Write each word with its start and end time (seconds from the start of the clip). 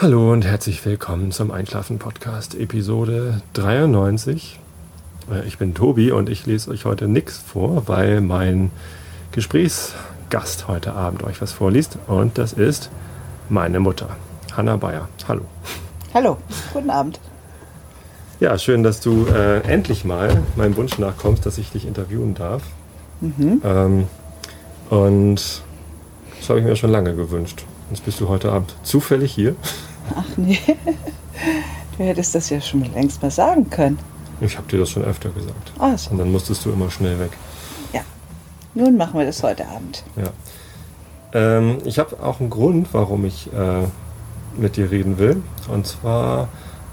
Hallo 0.00 0.32
und 0.32 0.46
herzlich 0.46 0.82
willkommen 0.86 1.30
zum 1.30 1.50
Einschlafen-Podcast, 1.50 2.54
Episode 2.54 3.42
93. 3.52 4.58
Äh, 5.30 5.46
Ich 5.46 5.58
bin 5.58 5.74
Tobi 5.74 6.10
und 6.10 6.30
ich 6.30 6.46
lese 6.46 6.70
euch 6.70 6.86
heute 6.86 7.06
nichts 7.06 7.36
vor, 7.36 7.86
weil 7.86 8.22
mein 8.22 8.70
Gesprächsgast 9.32 10.68
heute 10.68 10.94
Abend 10.94 11.22
euch 11.22 11.42
was 11.42 11.52
vorliest. 11.52 11.98
Und 12.06 12.38
das 12.38 12.54
ist 12.54 12.88
meine 13.50 13.78
Mutter, 13.78 14.16
Hanna 14.56 14.78
Bayer. 14.78 15.06
Hallo. 15.28 15.42
Hallo, 16.14 16.38
guten 16.72 16.88
Abend. 16.88 17.20
Ja, 18.40 18.56
schön, 18.56 18.82
dass 18.82 19.00
du 19.00 19.26
äh, 19.26 19.60
endlich 19.70 20.06
mal 20.06 20.42
meinem 20.56 20.76
Wunsch 20.76 20.98
nachkommst, 20.98 21.44
dass 21.44 21.58
ich 21.58 21.72
dich 21.72 21.86
interviewen 21.86 22.32
darf. 22.32 22.62
Ähm, 23.62 24.06
und 24.88 25.34
das 26.38 26.48
habe 26.48 26.60
ich 26.60 26.64
mir 26.64 26.74
schon 26.74 26.90
lange 26.90 27.14
gewünscht. 27.14 27.66
Jetzt 27.90 28.06
bist 28.06 28.18
du 28.18 28.28
heute 28.28 28.50
Abend 28.50 28.74
zufällig 28.82 29.32
hier. 29.34 29.56
Ach 30.16 30.36
nee, 30.36 30.58
du 31.96 32.04
hättest 32.04 32.34
das 32.34 32.50
ja 32.50 32.60
schon 32.60 32.84
längst 32.92 33.22
mal 33.22 33.30
sagen 33.30 33.68
können. 33.70 33.98
Ich 34.40 34.56
habe 34.56 34.66
dir 34.68 34.80
das 34.80 34.90
schon 34.90 35.04
öfter 35.04 35.30
gesagt. 35.30 35.72
Ach 35.78 35.98
so. 35.98 36.10
Und 36.10 36.18
dann 36.18 36.32
musstest 36.32 36.64
du 36.64 36.70
immer 36.70 36.90
schnell 36.90 37.18
weg. 37.20 37.30
Ja, 37.92 38.00
nun 38.74 38.96
machen 38.96 39.18
wir 39.18 39.26
das 39.26 39.42
heute 39.42 39.68
Abend. 39.68 40.04
Ja. 40.16 40.30
Ähm, 41.32 41.78
ich 41.84 41.98
habe 41.98 42.22
auch 42.22 42.40
einen 42.40 42.50
Grund, 42.50 42.88
warum 42.92 43.24
ich 43.24 43.52
äh, 43.52 43.86
mit 44.56 44.76
dir 44.76 44.90
reden 44.90 45.18
will. 45.18 45.42
Und 45.68 45.86
zwar 45.86 46.48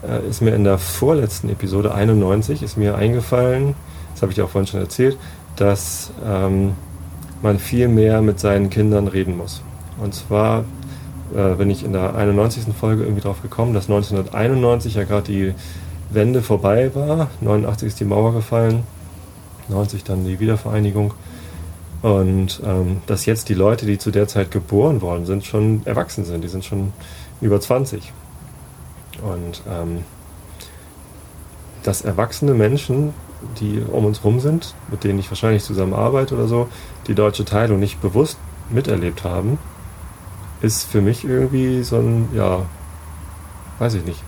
äh, 0.08 0.28
ist 0.28 0.42
mir 0.42 0.54
in 0.54 0.64
der 0.64 0.78
vorletzten 0.78 1.50
Episode 1.50 1.94
91 1.94 2.62
ist 2.62 2.78
mir 2.78 2.96
eingefallen, 2.96 3.76
das 4.14 4.22
habe 4.22 4.32
ich 4.32 4.36
dir 4.36 4.46
auch 4.46 4.50
vorhin 4.50 4.68
schon 4.68 4.80
erzählt, 4.80 5.18
dass 5.56 6.12
ähm, 6.26 6.74
man 7.42 7.60
viel 7.60 7.88
mehr 7.88 8.22
mit 8.22 8.40
seinen 8.40 8.70
Kindern 8.70 9.08
reden 9.08 9.38
muss. 9.38 9.62
Und 10.00 10.14
zwar 10.14 10.66
äh, 11.36 11.56
bin 11.56 11.70
ich 11.70 11.84
in 11.84 11.94
der 11.94 12.16
91. 12.16 12.66
Folge 12.80 13.04
irgendwie 13.04 13.22
drauf 13.22 13.42
gekommen, 13.42 13.74
dass 13.74 13.90
1991 13.90 14.96
ja 14.96 15.04
gerade 15.04 15.32
die 15.32 15.54
Wende 16.10 16.42
vorbei 16.42 16.94
war. 16.96 17.30
89 17.42 17.88
ist 17.88 18.00
die 18.00 18.06
Mauer 18.06 18.34
gefallen, 18.34 18.84
90 19.68 20.04
dann 20.04 20.26
die 20.26 20.40
Wiedervereinigung. 20.40 21.14
Und 22.02 22.62
ähm, 22.66 23.02
dass 23.08 23.26
jetzt 23.26 23.50
die 23.50 23.54
Leute, 23.56 23.86
die 23.86 23.98
zu 23.98 24.12
der 24.12 24.28
Zeit 24.28 24.52
geboren 24.52 25.02
worden 25.02 25.26
sind, 25.26 25.46
schon 25.46 25.82
erwachsen 25.86 26.26
sind. 26.26 26.44
Die 26.44 26.48
sind 26.48 26.64
schon 26.64 26.94
über 27.42 27.60
20. 27.60 28.14
Und 29.22 29.64
ähm, 29.70 30.04
dass 31.84 32.02
erwachsene 32.02 32.54
Menschen, 32.54 33.14
die 33.60 33.82
um 33.92 34.06
uns 34.06 34.24
rum 34.24 34.40
sind, 34.40 34.76
mit 34.90 35.04
denen 35.04 35.20
ich 35.20 35.30
wahrscheinlich 35.30 35.64
zusammen 35.64 35.94
arbeite 35.94 36.36
oder 36.36 36.48
so, 36.48 36.70
die 37.08 37.16
deutsche 37.16 37.46
Teilung 37.46 37.80
nicht 37.80 38.02
bewusst 38.02 38.38
miterlebt 38.70 39.24
haben, 39.24 39.58
ist 40.62 40.84
für 40.86 41.02
mich 41.02 41.24
irgendwie 41.24 41.84
so 41.84 41.98
ein, 41.98 42.30
ja, 42.34 42.66
weiß 43.80 43.96
ich 43.96 44.06
nicht. 44.06 44.22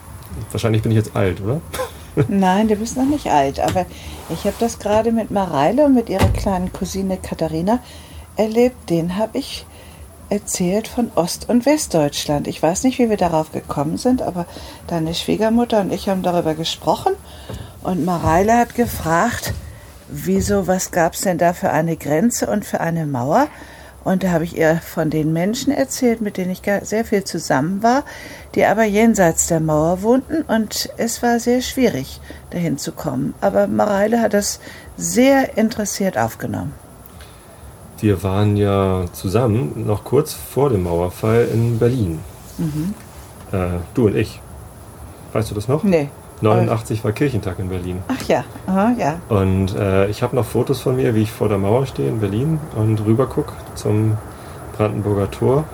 Wahrscheinlich 0.51 0.81
bin 0.81 0.91
ich 0.91 0.97
jetzt 0.97 1.15
alt, 1.15 1.41
oder? 1.41 1.61
Nein, 2.27 2.67
du 2.67 2.75
bist 2.75 2.97
noch 2.97 3.05
nicht 3.05 3.27
alt, 3.27 3.59
aber 3.59 3.85
ich 4.29 4.45
habe 4.45 4.55
das 4.59 4.79
gerade 4.79 5.11
mit 5.11 5.31
Mareile 5.31 5.85
und 5.85 5.95
mit 5.95 6.09
ihrer 6.09 6.29
kleinen 6.29 6.71
Cousine 6.73 7.17
Katharina 7.17 7.79
erlebt. 8.35 8.89
Den 8.89 9.17
habe 9.17 9.37
ich 9.37 9.65
erzählt 10.29 10.87
von 10.87 11.11
Ost- 11.15 11.49
und 11.49 11.65
Westdeutschland. 11.65 12.47
Ich 12.47 12.61
weiß 12.61 12.83
nicht, 12.83 12.99
wie 12.99 13.09
wir 13.09 13.17
darauf 13.17 13.51
gekommen 13.51 13.97
sind, 13.97 14.21
aber 14.21 14.45
deine 14.87 15.15
Schwiegermutter 15.15 15.81
und 15.81 15.91
ich 15.91 16.09
haben 16.09 16.21
darüber 16.21 16.53
gesprochen 16.53 17.13
und 17.81 18.05
Mareile 18.05 18.57
hat 18.57 18.75
gefragt, 18.75 19.53
wieso, 20.07 20.67
was 20.67 20.91
gab 20.91 21.13
es 21.13 21.21
denn 21.21 21.37
da 21.37 21.53
für 21.53 21.71
eine 21.71 21.97
Grenze 21.97 22.47
und 22.47 22.65
für 22.65 22.79
eine 22.79 23.05
Mauer? 23.05 23.47
Und 24.03 24.23
da 24.23 24.31
habe 24.31 24.43
ich 24.43 24.57
ihr 24.57 24.77
von 24.77 25.09
den 25.09 25.33
Menschen 25.33 25.73
erzählt, 25.73 26.21
mit 26.21 26.37
denen 26.37 26.51
ich 26.51 26.61
sehr 26.83 27.05
viel 27.05 27.23
zusammen 27.23 27.83
war, 27.83 28.03
die 28.55 28.65
aber 28.65 28.83
jenseits 28.83 29.47
der 29.47 29.59
Mauer 29.59 30.01
wohnten 30.01 30.43
und 30.43 30.89
es 30.97 31.21
war 31.21 31.39
sehr 31.39 31.61
schwierig, 31.61 32.21
dahin 32.49 32.77
zu 32.77 32.91
kommen. 32.91 33.33
Aber 33.41 33.67
Mareile 33.67 34.21
hat 34.21 34.33
das 34.33 34.59
sehr 34.97 35.57
interessiert 35.57 36.17
aufgenommen. 36.17 36.73
Wir 37.99 38.23
waren 38.23 38.55
ja 38.55 39.05
zusammen 39.11 39.85
noch 39.85 40.05
kurz 40.05 40.33
vor 40.33 40.69
dem 40.69 40.83
Mauerfall 40.83 41.49
in 41.53 41.79
Berlin. 41.79 42.19
Äh, 43.51 43.79
du 43.93 44.07
und 44.07 44.15
ich. 44.15 44.41
Weißt 45.33 45.51
du 45.51 45.55
das 45.55 45.67
noch? 45.67 45.83
Nee. 45.83 46.09
89 46.41 47.03
war 47.03 47.11
Kirchentag 47.11 47.59
in 47.59 47.69
Berlin. 47.69 48.01
Ach 48.07 48.21
ja, 48.27 48.43
aha, 48.65 48.93
ja. 48.97 49.19
Und 49.29 49.75
äh, 49.75 50.07
ich 50.07 50.23
habe 50.23 50.35
noch 50.35 50.45
Fotos 50.45 50.81
von 50.81 50.95
mir, 50.95 51.13
wie 51.15 51.23
ich 51.23 51.31
vor 51.31 51.49
der 51.49 51.57
Mauer 51.57 51.85
stehe 51.85 52.09
in 52.09 52.19
Berlin 52.19 52.59
und 52.75 53.05
rüber 53.05 53.27
guck 53.27 53.53
zum 53.75 54.17
Brandenburger 54.77 55.29
Tor. 55.29 55.65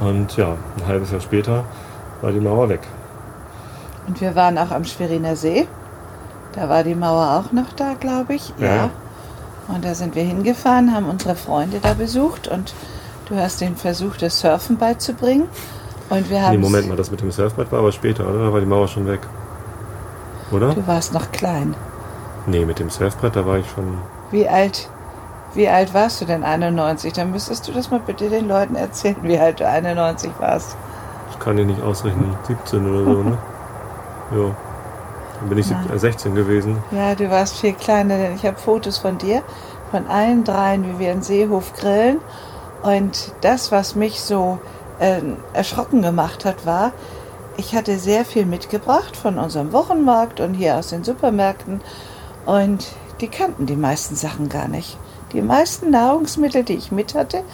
Und 0.00 0.36
ja, 0.36 0.56
ein 0.78 0.86
halbes 0.86 1.12
Jahr 1.12 1.20
später 1.20 1.64
war 2.20 2.32
die 2.32 2.40
Mauer 2.40 2.68
weg. 2.68 2.80
Und 4.08 4.20
wir 4.20 4.34
waren 4.34 4.58
auch 4.58 4.72
am 4.72 4.84
Schweriner 4.84 5.36
See. 5.36 5.68
Da 6.54 6.68
war 6.68 6.82
die 6.82 6.96
Mauer 6.96 7.40
auch 7.40 7.52
noch 7.52 7.72
da, 7.72 7.94
glaube 7.94 8.34
ich. 8.34 8.52
Ja. 8.58 8.90
Und 9.68 9.84
da 9.84 9.94
sind 9.94 10.16
wir 10.16 10.24
hingefahren, 10.24 10.92
haben 10.92 11.08
unsere 11.08 11.36
Freunde 11.36 11.78
da 11.80 11.94
besucht 11.94 12.48
und 12.48 12.74
du 13.28 13.36
hast 13.36 13.60
denen 13.60 13.76
versucht, 13.76 14.22
das 14.22 14.40
Surfen 14.40 14.76
beizubringen. 14.76 15.44
Und 16.10 16.28
wir 16.28 16.42
haben. 16.42 16.52
Nee, 16.52 16.58
Moment 16.58 16.88
mal, 16.88 16.96
das 16.96 17.10
mit 17.10 17.20
dem 17.20 17.30
Surfbrett 17.30 17.70
war 17.72 17.78
aber 17.78 17.92
später, 17.92 18.28
oder? 18.28 18.46
Da 18.46 18.52
war 18.52 18.60
die 18.60 18.66
Mauer 18.66 18.88
schon 18.88 19.06
weg. 19.06 19.20
Oder? 20.52 20.74
Du 20.74 20.86
warst 20.86 21.12
noch 21.14 21.32
klein. 21.32 21.74
Nee, 22.46 22.64
mit 22.64 22.78
dem 22.78 22.90
Surfbrett, 22.90 23.36
da 23.36 23.46
war 23.46 23.58
ich 23.58 23.68
schon. 23.70 23.98
Wie 24.30 24.48
alt, 24.48 24.88
wie 25.54 25.68
alt 25.68 25.94
warst 25.94 26.20
du 26.20 26.24
denn 26.24 26.44
91? 26.44 27.12
Dann 27.12 27.30
müsstest 27.30 27.66
du 27.68 27.72
das 27.72 27.90
mal 27.90 28.00
bitte 28.00 28.28
den 28.28 28.48
Leuten 28.48 28.74
erzählen, 28.76 29.16
wie 29.22 29.38
alt 29.38 29.60
du 29.60 29.68
91 29.68 30.30
warst. 30.38 30.76
Ich 31.30 31.38
kann 31.38 31.56
dir 31.56 31.64
nicht 31.64 31.80
ausrechnen, 31.82 32.36
17 32.46 32.88
oder 32.88 33.04
so, 33.04 33.22
ne? 33.22 33.38
Ja. 34.32 34.54
Dann 35.40 35.48
bin 35.48 35.58
ich 35.58 35.66
sieb- 35.66 35.76
Nein. 35.86 35.96
äh, 35.96 35.98
16 35.98 36.34
gewesen. 36.34 36.78
Ja, 36.90 37.14
du 37.14 37.30
warst 37.30 37.58
viel 37.58 37.72
kleiner, 37.72 38.16
denn 38.16 38.34
ich 38.34 38.44
habe 38.46 38.56
Fotos 38.58 38.98
von 38.98 39.18
dir, 39.18 39.42
von 39.90 40.06
allen 40.08 40.44
dreien, 40.44 40.84
wie 40.86 40.98
wir 40.98 41.12
in 41.12 41.22
Seehof 41.22 41.72
grillen. 41.74 42.18
Und 42.82 43.32
das, 43.42 43.70
was 43.72 43.94
mich 43.94 44.20
so 44.22 44.58
äh, 44.98 45.20
erschrocken 45.52 46.02
gemacht 46.02 46.44
hat, 46.44 46.64
war, 46.66 46.92
ich 47.62 47.76
hatte 47.76 47.96
sehr 47.96 48.24
viel 48.24 48.44
mitgebracht 48.44 49.16
von 49.16 49.38
unserem 49.38 49.72
Wochenmarkt 49.72 50.40
und 50.40 50.54
hier 50.54 50.76
aus 50.76 50.88
den 50.88 51.04
Supermärkten. 51.04 51.80
Und 52.44 52.88
die 53.20 53.28
kannten 53.28 53.66
die 53.66 53.76
meisten 53.76 54.16
Sachen 54.16 54.48
gar 54.48 54.66
nicht. 54.66 54.98
Die 55.32 55.42
meisten 55.42 55.90
Nahrungsmittel, 55.90 56.64
die 56.64 56.74
ich 56.74 56.90
mit 56.90 57.14
hatte, 57.14 57.44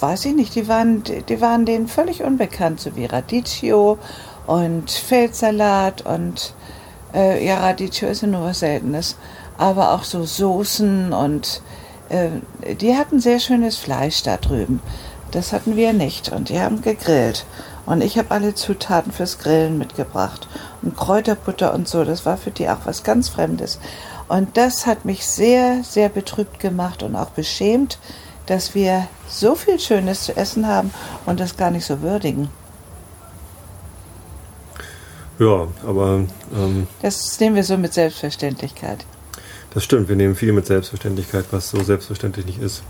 weiß 0.00 0.24
ich 0.24 0.34
nicht, 0.34 0.56
die 0.56 0.66
waren, 0.66 1.04
die 1.04 1.40
waren 1.40 1.64
denen 1.66 1.86
völlig 1.86 2.24
unbekannt, 2.24 2.80
so 2.80 2.96
wie 2.96 3.06
Radicchio 3.06 3.96
und 4.48 4.90
Feldsalat 4.90 6.04
und 6.04 6.52
äh, 7.14 7.46
ja, 7.46 7.60
Radicchio 7.60 8.08
ist 8.08 8.22
ja 8.22 8.28
nur 8.28 8.42
was 8.42 8.58
Seltenes, 8.58 9.16
aber 9.56 9.92
auch 9.92 10.02
so 10.02 10.24
Soßen 10.24 11.12
und 11.12 11.62
äh, 12.08 12.74
die 12.74 12.96
hatten 12.96 13.20
sehr 13.20 13.38
schönes 13.38 13.76
Fleisch 13.76 14.24
da 14.24 14.36
drüben. 14.36 14.82
Das 15.30 15.52
hatten 15.52 15.76
wir 15.76 15.92
nicht 15.92 16.32
und 16.32 16.48
die 16.48 16.60
haben 16.60 16.82
gegrillt. 16.82 17.46
Und 17.86 18.02
ich 18.02 18.16
habe 18.18 18.30
alle 18.30 18.54
Zutaten 18.54 19.12
fürs 19.12 19.38
Grillen 19.38 19.76
mitgebracht. 19.78 20.48
Und 20.82 20.96
Kräuterbutter 20.96 21.74
und 21.74 21.86
so, 21.88 22.04
das 22.04 22.24
war 22.24 22.36
für 22.36 22.50
die 22.50 22.68
auch 22.68 22.80
was 22.84 23.02
ganz 23.02 23.28
Fremdes. 23.28 23.78
Und 24.28 24.56
das 24.56 24.86
hat 24.86 25.04
mich 25.04 25.26
sehr, 25.26 25.82
sehr 25.84 26.08
betrübt 26.08 26.58
gemacht 26.60 27.02
und 27.02 27.14
auch 27.14 27.30
beschämt, 27.30 27.98
dass 28.46 28.74
wir 28.74 29.06
so 29.28 29.54
viel 29.54 29.78
Schönes 29.78 30.24
zu 30.24 30.36
essen 30.36 30.66
haben 30.66 30.92
und 31.26 31.40
das 31.40 31.56
gar 31.56 31.70
nicht 31.70 31.84
so 31.84 32.00
würdigen. 32.00 32.48
Ja, 35.38 35.66
aber 35.86 36.24
ähm, 36.54 36.86
Das 37.02 37.38
nehmen 37.40 37.56
wir 37.56 37.64
so 37.64 37.76
mit 37.76 37.92
Selbstverständlichkeit. 37.92 39.04
das 39.72 39.82
stimmt. 39.84 40.08
Wir 40.08 40.16
nehmen 40.16 40.36
viel 40.36 40.52
mit 40.52 40.66
Selbstverständlichkeit, 40.66 41.46
was 41.50 41.70
so 41.70 41.82
selbstverständlich 41.82 42.46
nicht 42.46 42.60
ist. 42.62 42.82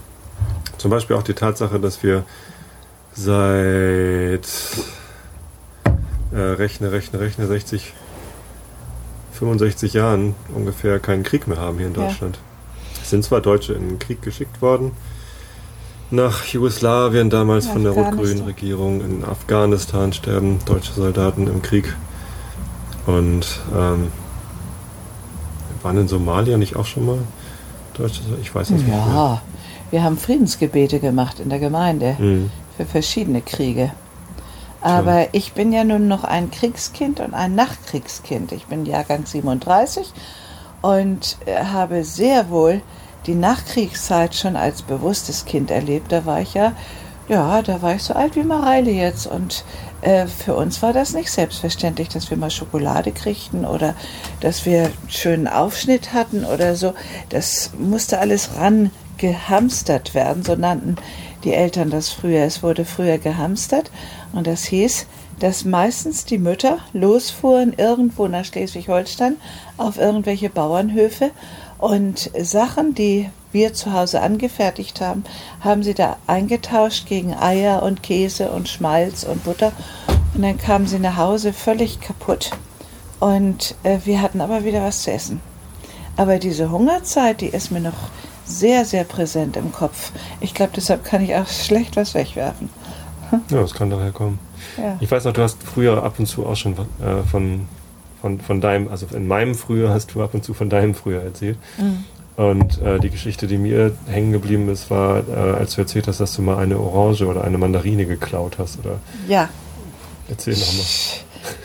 Zum 0.77 0.91
Beispiel 0.91 1.17
auch 1.17 1.23
die 1.23 1.35
Tatsache, 1.35 1.81
dass 1.81 2.03
wir 2.03 2.25
seit 3.15 4.47
äh, 6.33 6.39
rechne, 6.39 6.93
rechne, 6.93 7.21
rechne 7.21 7.47
60, 7.47 7.93
65 9.33 9.93
Jahren 9.95 10.35
ungefähr 10.55 10.99
keinen 10.99 11.23
Krieg 11.23 11.47
mehr 11.49 11.59
haben 11.59 11.79
hier 11.79 11.87
in 11.89 11.95
Ja. 11.95 12.07
Deutschland. 12.07 12.39
Es 13.03 13.11
sind 13.11 13.25
zwar 13.25 13.41
Deutsche 13.41 13.75
in 13.75 13.89
den 13.89 13.99
Krieg 13.99 14.23
geschickt 14.23 14.63
worden, 14.63 14.93
nach 16.11 16.45
Jugoslawien 16.45 17.31
damals 17.31 17.67
von 17.67 17.83
der 17.83 17.93
rot-grünen 17.93 18.45
Regierung, 18.45 19.01
in 19.01 19.25
Afghanistan 19.25 20.13
sterben 20.13 20.59
deutsche 20.65 20.93
Soldaten 20.93 21.47
im 21.47 21.61
Krieg. 21.63 21.95
Und 23.07 23.61
ähm, 23.77 24.09
waren 25.83 25.99
in 25.99 26.09
Somalia 26.09 26.57
nicht 26.57 26.77
auch 26.77 26.87
schon 26.87 27.05
mal 27.07 27.19
deutsche 27.95 28.23
Soldaten? 28.23 28.43
Ich 28.43 28.55
weiß 28.55 28.71
es 28.71 28.77
nicht 28.77 28.87
mehr. 28.89 28.97
Ja, 28.97 29.43
wir 29.91 30.03
haben 30.03 30.17
Friedensgebete 30.17 30.99
gemacht 31.01 31.41
in 31.41 31.51
der 31.51 31.59
Gemeinde 31.59 32.17
Mhm. 32.19 32.51
Für 32.77 32.85
verschiedene 32.85 33.43
Kriege. 33.43 33.93
Aber 34.81 35.29
ich 35.33 35.55
bin 35.55 35.73
ja 35.73 35.83
nun 35.83 36.09
noch 36.09 36.25
ein 36.25 36.51
Kriegskind 36.51 37.21
und 37.21 37.33
ein 37.33 37.55
Nachkriegskind. 37.55 38.53
Ich 38.53 38.67
bin 38.67 38.85
Jahrgang 38.85 39.25
37 39.25 40.13
und 40.83 41.39
äh, 41.47 41.65
habe 41.65 42.05
sehr 42.05 42.51
wohl 42.51 42.83
die 43.27 43.35
Nachkriegszeit 43.35 44.35
schon 44.35 44.57
als 44.57 44.83
bewusstes 44.83 45.47
Kind 45.47 45.71
erlebt. 45.71 46.13
Da 46.13 46.27
war 46.27 46.43
ich 46.43 46.53
ja, 46.53 46.73
ja, 47.29 47.63
da 47.63 47.81
war 47.81 47.95
ich 47.95 48.03
so 48.03 48.13
alt 48.13 48.37
wie 48.37 48.43
Mareile 48.43 48.91
jetzt 48.91 49.27
und 49.27 49.65
äh, 50.03 50.27
für 50.27 50.55
uns 50.55 50.83
war 50.83 50.93
das 50.93 51.15
nicht 51.15 51.31
selbstverständlich, 51.31 52.11
dass 52.11 52.29
wir 52.29 52.37
mal 52.37 52.51
Schokolade 52.51 53.13
kriegten 53.13 53.65
oder 53.65 53.95
dass 54.41 54.67
wir 54.67 54.85
einen 54.85 55.09
schönen 55.09 55.49
Aufschnitt 55.49 56.13
hatten 56.13 56.45
oder 56.45 56.77
so. 56.77 56.93
Das 57.31 57.71
musste 57.79 58.19
alles 58.19 58.57
ran 58.59 58.91
gehamstert 59.19 60.15
werden, 60.15 60.45
so 60.45 60.55
nannten 60.55 60.97
die 61.45 61.55
Eltern 61.55 61.91
das 61.91 62.11
früher. 62.11 62.45
Es 62.45 62.63
wurde 62.63 62.85
früher 62.85 63.19
gehamstert 63.19 63.91
und 64.33 64.47
das 64.47 64.65
hieß, 64.65 65.07
dass 65.41 65.65
meistens 65.65 66.25
die 66.25 66.39
Mütter 66.39 66.79
losfuhren 66.93 67.75
irgendwo 67.77 68.29
nach 68.29 68.45
Schleswig-Holstein 68.45 69.37
auf 69.77 69.99
irgendwelche 69.99 70.49
Bauernhöfe 70.49 71.31
und 71.79 72.31
Sachen, 72.41 72.95
die 72.95 73.29
wir 73.53 73.75
zu 73.75 73.93
Hause 73.93 74.21
angefertigt 74.21 75.01
haben, 75.01 75.25
haben 75.61 75.83
sie 75.83 75.95
da 75.95 76.17
eingetauscht 76.27 77.07
gegen 77.07 77.35
Eier 77.35 77.83
und 77.83 78.03
Käse 78.03 78.51
und 78.51 78.69
Schmalz 78.69 79.25
und 79.25 79.45
Butter. 79.45 79.73
Und 80.35 80.43
dann 80.43 80.59
kamen 80.59 80.87
sie 80.87 80.99
nach 80.99 81.17
Hause 81.17 81.53
völlig 81.53 82.01
kaputt. 82.01 82.51
Und 83.21 83.77
äh, 83.85 83.99
wir 84.05 84.21
hatten 84.21 84.41
aber 84.41 84.65
wieder 84.65 84.83
was 84.83 85.03
zu 85.03 85.13
essen. 85.13 85.41
Aber 86.17 86.39
diese 86.39 86.71
Hungerzeit, 86.71 87.41
die 87.41 87.49
ist 87.49 87.71
mir 87.71 87.81
noch 87.81 88.11
sehr, 88.45 88.85
sehr 88.85 89.05
präsent 89.05 89.57
im 89.57 89.73
Kopf. 89.73 90.13
Ich 90.41 90.55
glaube, 90.55 90.73
deshalb 90.75 91.05
kann 91.05 91.23
ich 91.23 91.35
auch 91.35 91.49
schlecht 91.49 91.97
was 91.97 92.15
wegwerfen. 92.15 92.69
Ja, 93.51 93.63
das 93.63 93.75
kann 93.75 93.91
daher 93.91 94.13
kommen. 94.13 94.39
Ja. 94.77 94.97
Ich 95.01 95.11
weiß 95.11 95.25
noch, 95.25 95.33
du 95.33 95.43
hast 95.43 95.61
früher 95.63 96.05
ab 96.05 96.19
und 96.19 96.27
zu 96.27 96.47
auch 96.47 96.55
schon 96.55 96.75
äh, 96.75 97.23
von, 97.29 97.67
von, 98.21 98.39
von 98.39 98.61
deinem, 98.61 98.89
also 98.89 99.07
in 99.13 99.27
meinem 99.27 99.57
Früher 99.57 99.91
hast 99.91 100.15
du 100.15 100.23
ab 100.23 100.35
und 100.35 100.45
zu 100.45 100.55
von 100.55 100.71
deinem 100.71 100.95
Früher 100.95 101.23
erzählt. 101.23 101.59
Mhm. 101.79 102.05
Und 102.37 102.83
äh, 102.83 102.99
die 102.99 103.11
Geschichte, 103.11 103.47
die 103.47 103.59
mir 103.59 103.93
hängen 104.07 104.33
geblieben 104.33 104.69
ist, 104.69 104.91
war, 104.91 105.23
äh, 105.29 105.33
als 105.33 105.75
du 105.75 105.81
erzählt 105.81 106.09
hast, 106.09 106.21
dass 106.21 106.35
du 106.35 106.43
mal 106.43 106.59
eine 106.59 106.79
Orange 106.79 107.27
oder 107.27 107.45
eine 107.45 107.59
Mandarine 107.59 108.07
geklaut 108.07 108.59
hast. 108.59 108.79
Oder? 108.81 108.99
Ja. 109.29 109.49
Erzähl 110.29 110.55
nochmal. 110.55 110.85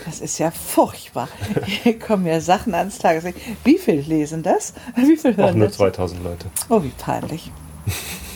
Das 0.04 0.20
ist 0.20 0.38
ja 0.38 0.50
furchtbar. 0.50 1.28
Hier 1.66 1.98
kommen 1.98 2.26
ja 2.26 2.40
Sachen 2.40 2.74
ans 2.74 2.98
Tageslicht. 2.98 3.38
Wie 3.64 3.78
viel 3.78 4.00
lesen 4.00 4.42
das? 4.42 4.74
Wie 4.96 5.16
viel 5.16 5.36
hören 5.36 5.50
Auch 5.50 5.54
nur 5.54 5.68
das? 5.68 5.76
2000 5.76 6.24
Leute. 6.24 6.46
Oh, 6.68 6.82
wie 6.82 6.90
peinlich. 6.90 7.50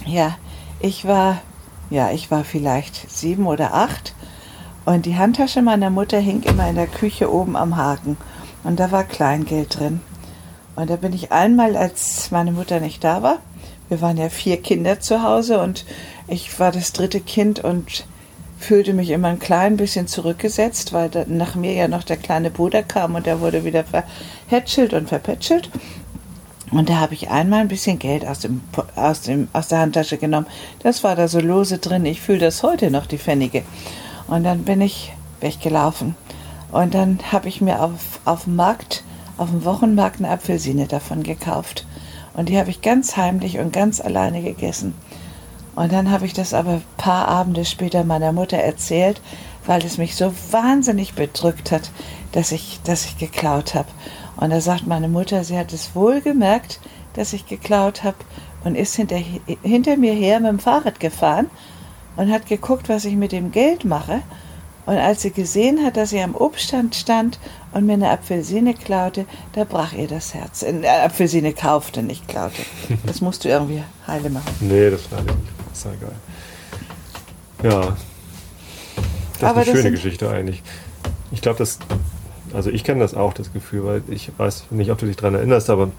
Ja, 0.06 0.36
ich 0.80 1.06
war, 1.06 1.40
ja, 1.90 2.10
ich 2.10 2.30
war 2.30 2.44
vielleicht 2.44 3.10
sieben 3.10 3.46
oder 3.46 3.74
acht 3.74 4.14
und 4.84 5.06
die 5.06 5.16
Handtasche 5.16 5.62
meiner 5.62 5.90
Mutter 5.90 6.18
hing 6.18 6.42
immer 6.42 6.68
in 6.68 6.76
der 6.76 6.86
Küche 6.86 7.32
oben 7.32 7.56
am 7.56 7.76
Haken 7.76 8.16
und 8.64 8.78
da 8.80 8.90
war 8.90 9.04
Kleingeld 9.04 9.78
drin. 9.78 10.00
Und 10.76 10.90
da 10.90 10.96
bin 10.96 11.12
ich 11.12 11.32
einmal, 11.32 11.76
als 11.76 12.30
meine 12.30 12.52
Mutter 12.52 12.80
nicht 12.80 13.02
da 13.04 13.22
war, 13.22 13.38
wir 13.88 14.00
waren 14.00 14.16
ja 14.16 14.28
vier 14.28 14.60
Kinder 14.60 15.00
zu 15.00 15.22
Hause 15.22 15.60
und 15.60 15.84
ich 16.26 16.58
war 16.58 16.72
das 16.72 16.92
dritte 16.92 17.20
Kind 17.20 17.62
und 17.62 18.06
fühlte 18.64 18.92
mich 18.92 19.10
immer 19.10 19.28
ein 19.28 19.38
klein 19.38 19.76
bisschen 19.76 20.06
zurückgesetzt, 20.06 20.92
weil 20.92 21.10
nach 21.28 21.54
mir 21.54 21.72
ja 21.72 21.88
noch 21.88 22.02
der 22.02 22.16
kleine 22.16 22.50
Bruder 22.50 22.82
kam 22.82 23.14
und 23.14 23.26
der 23.26 23.40
wurde 23.40 23.64
wieder 23.64 23.84
verhätschelt 23.84 24.92
und 24.92 25.08
verpätschelt. 25.08 25.70
Und 26.70 26.88
da 26.88 26.96
habe 26.96 27.14
ich 27.14 27.30
einmal 27.30 27.60
ein 27.60 27.68
bisschen 27.68 27.98
Geld 27.98 28.26
aus, 28.26 28.40
dem, 28.40 28.62
aus, 28.96 29.20
dem, 29.20 29.48
aus 29.52 29.68
der 29.68 29.78
Handtasche 29.78 30.18
genommen. 30.18 30.46
Das 30.80 31.04
war 31.04 31.14
da 31.14 31.28
so 31.28 31.38
lose 31.38 31.78
drin. 31.78 32.04
Ich 32.04 32.20
fühle 32.20 32.40
das 32.40 32.62
heute 32.62 32.90
noch, 32.90 33.06
die 33.06 33.18
Pfennige. 33.18 33.62
Und 34.26 34.44
dann 34.44 34.64
bin 34.64 34.80
ich 34.80 35.12
weggelaufen. 35.40 36.16
Und 36.72 36.94
dann 36.94 37.20
habe 37.30 37.48
ich 37.48 37.60
mir 37.60 37.82
auf, 37.82 38.18
auf 38.24 38.44
dem 38.44 38.56
Markt 38.56 39.04
auf 39.36 39.50
dem 39.50 39.64
Wochenmarkt 39.64 40.18
eine 40.18 40.30
Apfelsine 40.30 40.86
davon 40.86 41.22
gekauft. 41.22 41.86
Und 42.34 42.48
die 42.48 42.58
habe 42.58 42.70
ich 42.70 42.82
ganz 42.82 43.16
heimlich 43.16 43.58
und 43.58 43.72
ganz 43.72 44.00
alleine 44.00 44.42
gegessen. 44.42 44.94
Und 45.74 45.92
dann 45.92 46.10
habe 46.10 46.26
ich 46.26 46.32
das 46.32 46.54
aber 46.54 46.74
ein 46.74 46.84
paar 46.96 47.28
Abende 47.28 47.64
später 47.64 48.04
meiner 48.04 48.32
Mutter 48.32 48.58
erzählt, 48.58 49.20
weil 49.66 49.84
es 49.84 49.98
mich 49.98 50.14
so 50.14 50.32
wahnsinnig 50.50 51.14
bedrückt 51.14 51.72
hat, 51.72 51.90
dass 52.32 52.52
ich, 52.52 52.80
dass 52.84 53.06
ich 53.06 53.18
geklaut 53.18 53.74
habe. 53.74 53.88
Und 54.36 54.50
da 54.50 54.60
sagt 54.60 54.86
meine 54.86 55.08
Mutter, 55.08 55.44
sie 55.44 55.58
hat 55.58 55.72
es 55.72 55.94
wohl 55.94 56.20
gemerkt, 56.20 56.80
dass 57.14 57.32
ich 57.32 57.46
geklaut 57.46 58.04
habe 58.04 58.16
und 58.64 58.74
ist 58.74 58.96
hinter, 58.96 59.18
hinter 59.62 59.96
mir 59.96 60.12
her 60.12 60.40
mit 60.40 60.50
dem 60.50 60.58
Fahrrad 60.58 61.00
gefahren 61.00 61.50
und 62.16 62.32
hat 62.32 62.46
geguckt, 62.46 62.88
was 62.88 63.04
ich 63.04 63.14
mit 63.14 63.32
dem 63.32 63.52
Geld 63.52 63.84
mache. 63.84 64.22
Und 64.86 64.98
als 64.98 65.22
sie 65.22 65.30
gesehen 65.30 65.82
hat, 65.84 65.96
dass 65.96 66.12
ich 66.12 66.22
am 66.22 66.34
Obststand 66.34 66.94
stand 66.94 67.38
und 67.72 67.86
mir 67.86 67.94
eine 67.94 68.10
Apfelsine 68.10 68.74
klaute, 68.74 69.24
da 69.54 69.64
brach 69.64 69.94
ihr 69.94 70.08
das 70.08 70.34
Herz. 70.34 70.62
Eine 70.62 70.86
äh, 70.86 71.04
Apfelsine 71.04 71.52
kaufte, 71.54 72.02
nicht 72.02 72.28
klaute. 72.28 72.62
Das 73.06 73.20
musst 73.20 73.44
du 73.44 73.48
irgendwie 73.48 73.82
heile 74.06 74.30
machen. 74.30 74.52
Nee, 74.60 74.90
das 74.90 75.10
war 75.10 75.22
nicht. 75.22 75.36
Das 75.70 75.78
ist 75.78 75.86
egal. 75.86 76.12
Ja. 77.62 77.96
Das 79.40 79.50
Aber 79.50 79.62
ist 79.62 79.68
eine 79.68 79.76
schöne 79.78 79.90
Geschichte 79.90 80.30
eigentlich. 80.30 80.62
Ich 81.32 81.40
glaube, 81.40 81.58
das, 81.58 81.78
also 82.52 82.70
ich 82.70 82.84
kenne 82.84 83.00
das 83.00 83.14
auch, 83.14 83.32
das 83.32 83.52
Gefühl, 83.52 83.84
weil 83.84 84.02
ich 84.08 84.30
weiß 84.36 84.66
nicht, 84.70 84.90
ob 84.90 84.98
du 84.98 85.06
dich 85.06 85.16
daran 85.16 85.34
erinnerst, 85.34 85.70
aber 85.70 85.90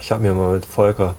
ich 0.00 0.12
habe 0.12 0.22
mir 0.22 0.32
mal 0.34 0.54
mit 0.54 0.64
Volker 0.64 1.16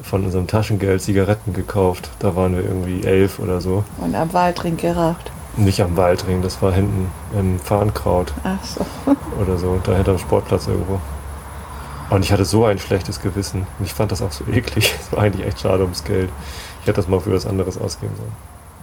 von 0.00 0.24
unserem 0.24 0.46
Taschengeld 0.46 1.02
Zigaretten 1.02 1.52
gekauft. 1.52 2.10
Da 2.18 2.34
waren 2.34 2.56
wir 2.56 2.64
irgendwie 2.64 3.06
elf 3.06 3.38
oder 3.38 3.60
so. 3.60 3.84
Und 3.98 4.14
am 4.14 4.32
Waldring 4.32 4.76
geraucht. 4.76 5.30
Nicht 5.56 5.82
am 5.82 5.96
Waldring, 5.96 6.40
das 6.42 6.62
war 6.62 6.72
hinten 6.72 7.10
im 7.38 7.58
Farnkraut. 7.58 8.32
Ach 8.42 8.64
so. 8.64 8.86
Oder 9.40 9.58
so, 9.58 9.80
da 9.82 9.94
hinter 9.94 10.12
dem 10.12 10.18
Sportplatz 10.18 10.66
irgendwo. 10.66 10.98
Und 12.10 12.24
ich 12.24 12.32
hatte 12.32 12.44
so 12.44 12.64
ein 12.64 12.78
schlechtes 12.78 13.20
Gewissen. 13.20 13.66
Und 13.78 13.84
ich 13.84 13.94
fand 13.94 14.12
das 14.12 14.22
auch 14.22 14.32
so 14.32 14.44
eklig. 14.52 14.94
Es 15.00 15.12
war 15.12 15.22
eigentlich 15.22 15.46
echt 15.46 15.60
schade 15.60 15.82
ums 15.82 16.04
Geld. 16.04 16.30
Ich 16.80 16.86
hätte 16.86 16.96
das 16.96 17.08
mal 17.08 17.20
für 17.20 17.32
was 17.32 17.46
anderes 17.46 17.78
ausgeben 17.78 18.14
sollen. 18.16 18.32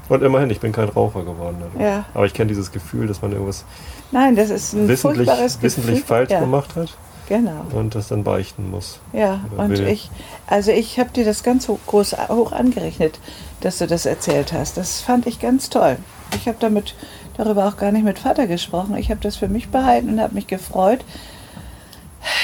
Und 0.10 0.24
immerhin, 0.24 0.50
ich 0.50 0.60
bin 0.60 0.71
kein 0.71 0.89
Raucher 0.89 1.24
geworden. 1.24 1.57
Dadurch. 1.60 1.88
Ja. 1.88 2.06
Aber 2.13 2.25
ich 2.25 2.33
kenne 2.33 2.48
dieses 2.48 2.71
Gefühl, 2.71 3.07
dass 3.07 3.21
man 3.21 3.31
irgendwas 3.31 3.66
Nein, 4.12 4.36
das 4.36 4.50
ist 4.50 4.74
ein 4.74 4.88
wissentlich, 4.88 5.30
wissentlich 5.62 6.04
falsch 6.04 6.31
ja. 6.31 6.39
gemacht 6.39 6.75
hat. 6.75 6.95
Genau. 7.27 7.63
Und 7.71 7.94
das 7.94 8.07
dann 8.07 8.24
beichten 8.24 8.71
muss. 8.71 9.00
Ja, 9.13 9.42
und 9.56 9.69
will. 9.69 9.88
ich, 9.88 10.10
also 10.48 10.71
ich 10.71 11.00
habe 11.00 11.12
dir 11.12 11.24
das 11.24 11.44
ganz 11.44 11.68
hoch, 11.68 11.77
groß, 11.86 12.16
hoch 12.30 12.51
angerechnet, 12.51 13.19
dass 13.62 13.77
du 13.77 13.86
das 13.86 14.07
erzählt 14.07 14.51
hast. 14.51 14.77
Das 14.77 15.01
fand 15.01 15.27
ich 15.27 15.39
ganz 15.39 15.69
toll. 15.69 15.98
Ich 16.36 16.48
habe 16.48 16.58
damit 16.60 16.96
darüber 17.38 17.68
auch 17.68 17.78
gar 17.78 17.92
nicht 17.92 18.04
mit 18.04 18.20
Vater 18.20 18.48
gesprochen. 18.48 18.98
Ich 18.98 19.10
habe 19.10 19.22
das 19.22 19.38
für 19.38 19.48
mich 19.48 19.70
behalten 19.70 20.10
und 20.10 20.22
habe 20.22 20.36
mich 20.36 20.48
gefreut, 20.48 21.04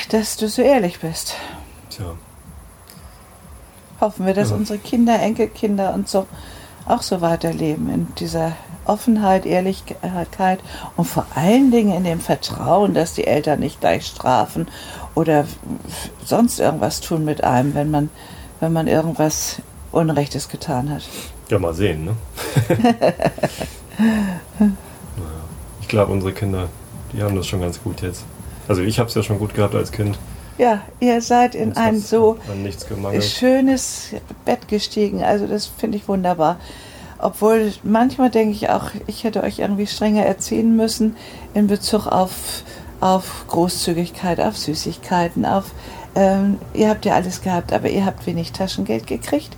dass 0.09 0.37
du 0.37 0.47
so 0.47 0.61
ehrlich 0.61 0.99
bist. 0.99 1.35
Tja. 1.89 2.15
Hoffen 4.01 4.25
wir, 4.25 4.33
dass 4.33 4.49
ja. 4.49 4.55
unsere 4.55 4.79
Kinder, 4.79 5.19
Enkelkinder 5.19 5.93
und 5.93 6.07
so 6.07 6.27
auch 6.85 7.01
so 7.01 7.21
weiterleben 7.21 7.89
in 7.89 8.07
dieser 8.19 8.53
Offenheit, 8.85 9.45
Ehrlichkeit 9.45 10.59
und 10.95 11.05
vor 11.05 11.25
allen 11.33 11.71
Dingen 11.71 11.95
in 11.95 12.03
dem 12.03 12.19
Vertrauen, 12.19 12.93
dass 12.93 13.13
die 13.13 13.25
Eltern 13.25 13.59
nicht 13.59 13.79
gleich 13.79 14.05
strafen 14.05 14.67
oder 15.15 15.45
sonst 16.23 16.59
irgendwas 16.59 17.01
tun 17.01 17.25
mit 17.25 17.43
einem, 17.43 17.73
wenn 17.73 17.89
man, 17.89 18.09
wenn 18.59 18.73
man 18.73 18.87
irgendwas 18.87 19.61
Unrechtes 19.91 20.49
getan 20.49 20.89
hat. 20.89 21.03
Ja, 21.49 21.59
mal 21.59 21.73
sehen, 21.73 22.05
ne? 22.05 22.15
ich 25.81 25.87
glaube, 25.87 26.11
unsere 26.11 26.33
Kinder, 26.33 26.69
die 27.13 27.21
haben 27.21 27.35
das 27.35 27.47
schon 27.47 27.61
ganz 27.61 27.81
gut 27.81 28.01
jetzt. 28.01 28.23
Also 28.67 28.81
ich 28.81 28.97
habe 28.97 29.09
es 29.09 29.15
ja 29.15 29.21
schon 29.21 29.37
gut 29.37 29.53
gehabt 29.53 29.75
als 29.75 29.91
Kind. 29.91 30.17
Ja, 30.57 30.81
ihr 30.99 31.21
seid 31.21 31.53
in 31.53 31.69
Uns 31.69 31.77
ein 31.77 31.99
so 31.99 32.37
schönes 33.21 34.09
Bett 34.45 34.67
gestiegen. 34.67 35.23
Also 35.23 35.47
das 35.47 35.67
finde 35.67 35.97
ich 35.97 36.07
wunderbar. 36.07 36.57
Obwohl 37.19 37.73
manchmal 37.83 38.29
denke 38.29 38.53
ich 38.53 38.69
auch, 38.69 38.91
ich 39.07 39.23
hätte 39.23 39.43
euch 39.43 39.59
irgendwie 39.59 39.87
strenger 39.87 40.25
erziehen 40.25 40.75
müssen 40.75 41.15
in 41.53 41.67
Bezug 41.67 42.07
auf, 42.07 42.63
auf 43.01 43.45
Großzügigkeit, 43.47 44.39
auf 44.39 44.57
Süßigkeiten, 44.57 45.45
auf 45.45 45.65
ähm, 46.15 46.59
ihr 46.73 46.89
habt 46.89 47.05
ja 47.05 47.13
alles 47.13 47.41
gehabt, 47.41 47.73
aber 47.73 47.89
ihr 47.89 48.05
habt 48.05 48.25
wenig 48.25 48.53
Taschengeld 48.53 49.05
gekriegt. 49.05 49.55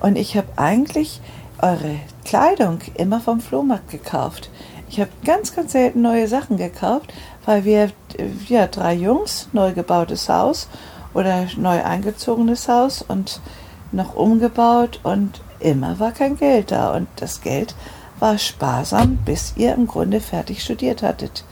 Und 0.00 0.16
ich 0.16 0.36
habe 0.36 0.48
eigentlich 0.56 1.20
eure 1.60 1.96
Kleidung 2.24 2.78
immer 2.94 3.20
vom 3.20 3.40
Flohmarkt 3.40 3.90
gekauft. 3.90 4.50
Ich 4.88 4.98
habe 4.98 5.10
ganz, 5.24 5.54
ganz 5.54 5.72
selten 5.72 6.02
neue 6.02 6.26
Sachen 6.26 6.56
gekauft, 6.56 7.12
weil 7.44 7.64
wir, 7.64 7.84
äh, 8.16 8.26
ja, 8.48 8.66
drei 8.66 8.94
Jungs, 8.94 9.48
neu 9.52 9.72
gebautes 9.72 10.28
Haus 10.28 10.68
oder 11.14 11.46
neu 11.56 11.82
eingezogenes 11.84 12.68
Haus 12.68 13.02
und 13.02 13.40
noch 13.92 14.14
umgebaut 14.14 15.00
und 15.02 15.40
immer 15.60 15.98
war 16.00 16.12
kein 16.12 16.36
Geld 16.36 16.70
da. 16.70 16.94
Und 16.94 17.08
das 17.16 17.40
Geld 17.40 17.74
war 18.18 18.38
sparsam, 18.38 19.18
bis 19.24 19.54
ihr 19.56 19.74
im 19.74 19.86
Grunde 19.86 20.20
fertig 20.20 20.62
studiert 20.62 21.02
hattet. 21.02 21.44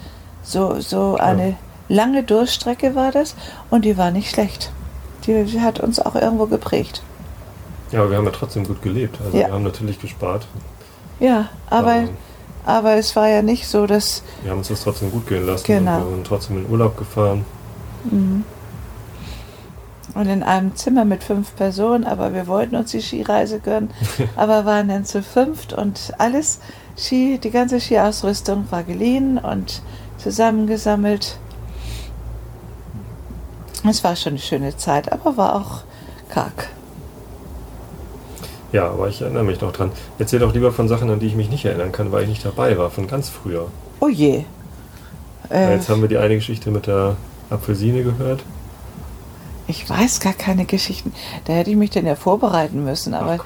So, 0.43 0.81
so 0.81 1.17
eine 1.17 1.57
lange 1.88 2.23
Durchstrecke 2.23 2.95
war 2.95 3.12
das 3.12 3.35
und 3.71 3.85
die 3.85 3.97
war 3.97 4.11
nicht 4.11 4.31
schlecht. 4.31 4.71
Die, 5.26 5.45
die 5.45 5.61
hat 5.61 5.81
uns 5.81 6.00
auch 6.00 6.14
irgendwo 6.14 6.47
geprägt. 6.47 7.02
Ja, 7.90 8.00
aber 8.00 8.11
wir 8.11 8.16
haben 8.18 8.25
ja 8.25 8.30
trotzdem 8.30 8.66
gut 8.66 8.83
gelebt. 8.83 9.18
Also 9.25 9.37
ja. 9.37 9.47
wir 9.47 9.54
haben 9.54 9.64
natürlich 9.64 10.00
gespart. 10.00 10.47
Ja, 11.21 11.49
aber, 11.68 11.92
aber, 11.92 12.09
aber, 12.64 12.95
es 12.97 13.16
war 13.16 13.28
ja 13.28 13.42
nicht 13.42 13.66
so, 13.66 13.87
dass. 13.87 14.23
Wir 14.42 14.50
haben 14.50 14.59
uns 14.59 14.68
das 14.68 14.83
trotzdem 14.83 15.11
gut 15.11 15.26
gehen 15.26 15.47
lassen. 15.47 15.64
Genau. 15.66 16.04
wir 16.04 16.11
sind 16.16 16.26
trotzdem 16.26 16.59
in 16.59 16.71
Urlaub 16.71 16.97
gefahren. 16.97 17.45
Mhm. 18.04 18.45
und 20.14 20.26
in 20.28 20.45
einem 20.45 20.76
Zimmer 20.76 21.04
mit 21.04 21.25
fünf 21.25 21.54
Personen, 21.57 22.04
aber 22.04 22.33
wir 22.33 22.47
wollten 22.47 22.76
uns 22.76 22.92
die 22.92 23.02
Skireise 23.02 23.59
gönnen, 23.59 23.90
aber 24.37 24.64
waren 24.64 24.88
dann 24.88 25.04
zu 25.04 25.23
fünft 25.23 25.73
und 25.73 26.12
alles 26.18 26.61
Ski, 26.97 27.38
die 27.38 27.50
ganze 27.50 27.80
Skiausrüstung 27.80 28.66
war 28.71 28.85
geliehen 28.85 29.38
und 29.38 29.83
zusammengesammelt. 30.16 31.38
Es 33.88 34.02
war 34.02 34.16
schon 34.16 34.33
eine 34.33 34.40
schöne 34.40 34.76
Zeit, 34.76 35.12
aber 35.12 35.37
war 35.37 35.57
auch 35.57 35.83
karg. 36.28 36.68
Ja, 38.72 38.90
aber 38.90 39.08
ich 39.08 39.20
erinnere 39.22 39.44
mich 39.44 39.60
noch 39.60 39.72
dran. 39.72 39.92
Erzähl 40.18 40.40
doch 40.40 40.52
lieber 40.52 40.72
von 40.72 40.88
Sachen, 40.88 41.08
an 41.10 41.20
die 41.20 41.26
ich 41.26 41.37
mich 41.37 41.50
nicht 41.50 41.64
erinnern 41.64 41.92
kann, 41.92 42.12
weil 42.12 42.25
ich 42.25 42.28
nicht 42.28 42.44
dabei 42.44 42.76
war, 42.76 42.90
von 42.90 43.06
ganz 43.06 43.28
früher. 43.28 43.68
Oh 44.00 44.08
je. 44.08 44.44
Äh, 45.50 45.75
Jetzt 45.75 45.88
haben 45.88 46.02
wir 46.02 46.08
die 46.08 46.18
eine 46.18 46.34
Geschichte 46.34 46.70
mit 46.70 46.87
der 46.87 47.16
Apfelsine 47.50 48.02
gehört. 48.02 48.42
Ich 49.66 49.88
weiß 49.88 50.20
gar 50.20 50.32
keine 50.32 50.64
Geschichten. 50.64 51.12
Da 51.44 51.52
hätte 51.54 51.70
ich 51.70 51.76
mich 51.76 51.90
denn 51.90 52.06
ja 52.06 52.14
vorbereiten 52.14 52.84
müssen, 52.84 53.14
aber. 53.14 53.38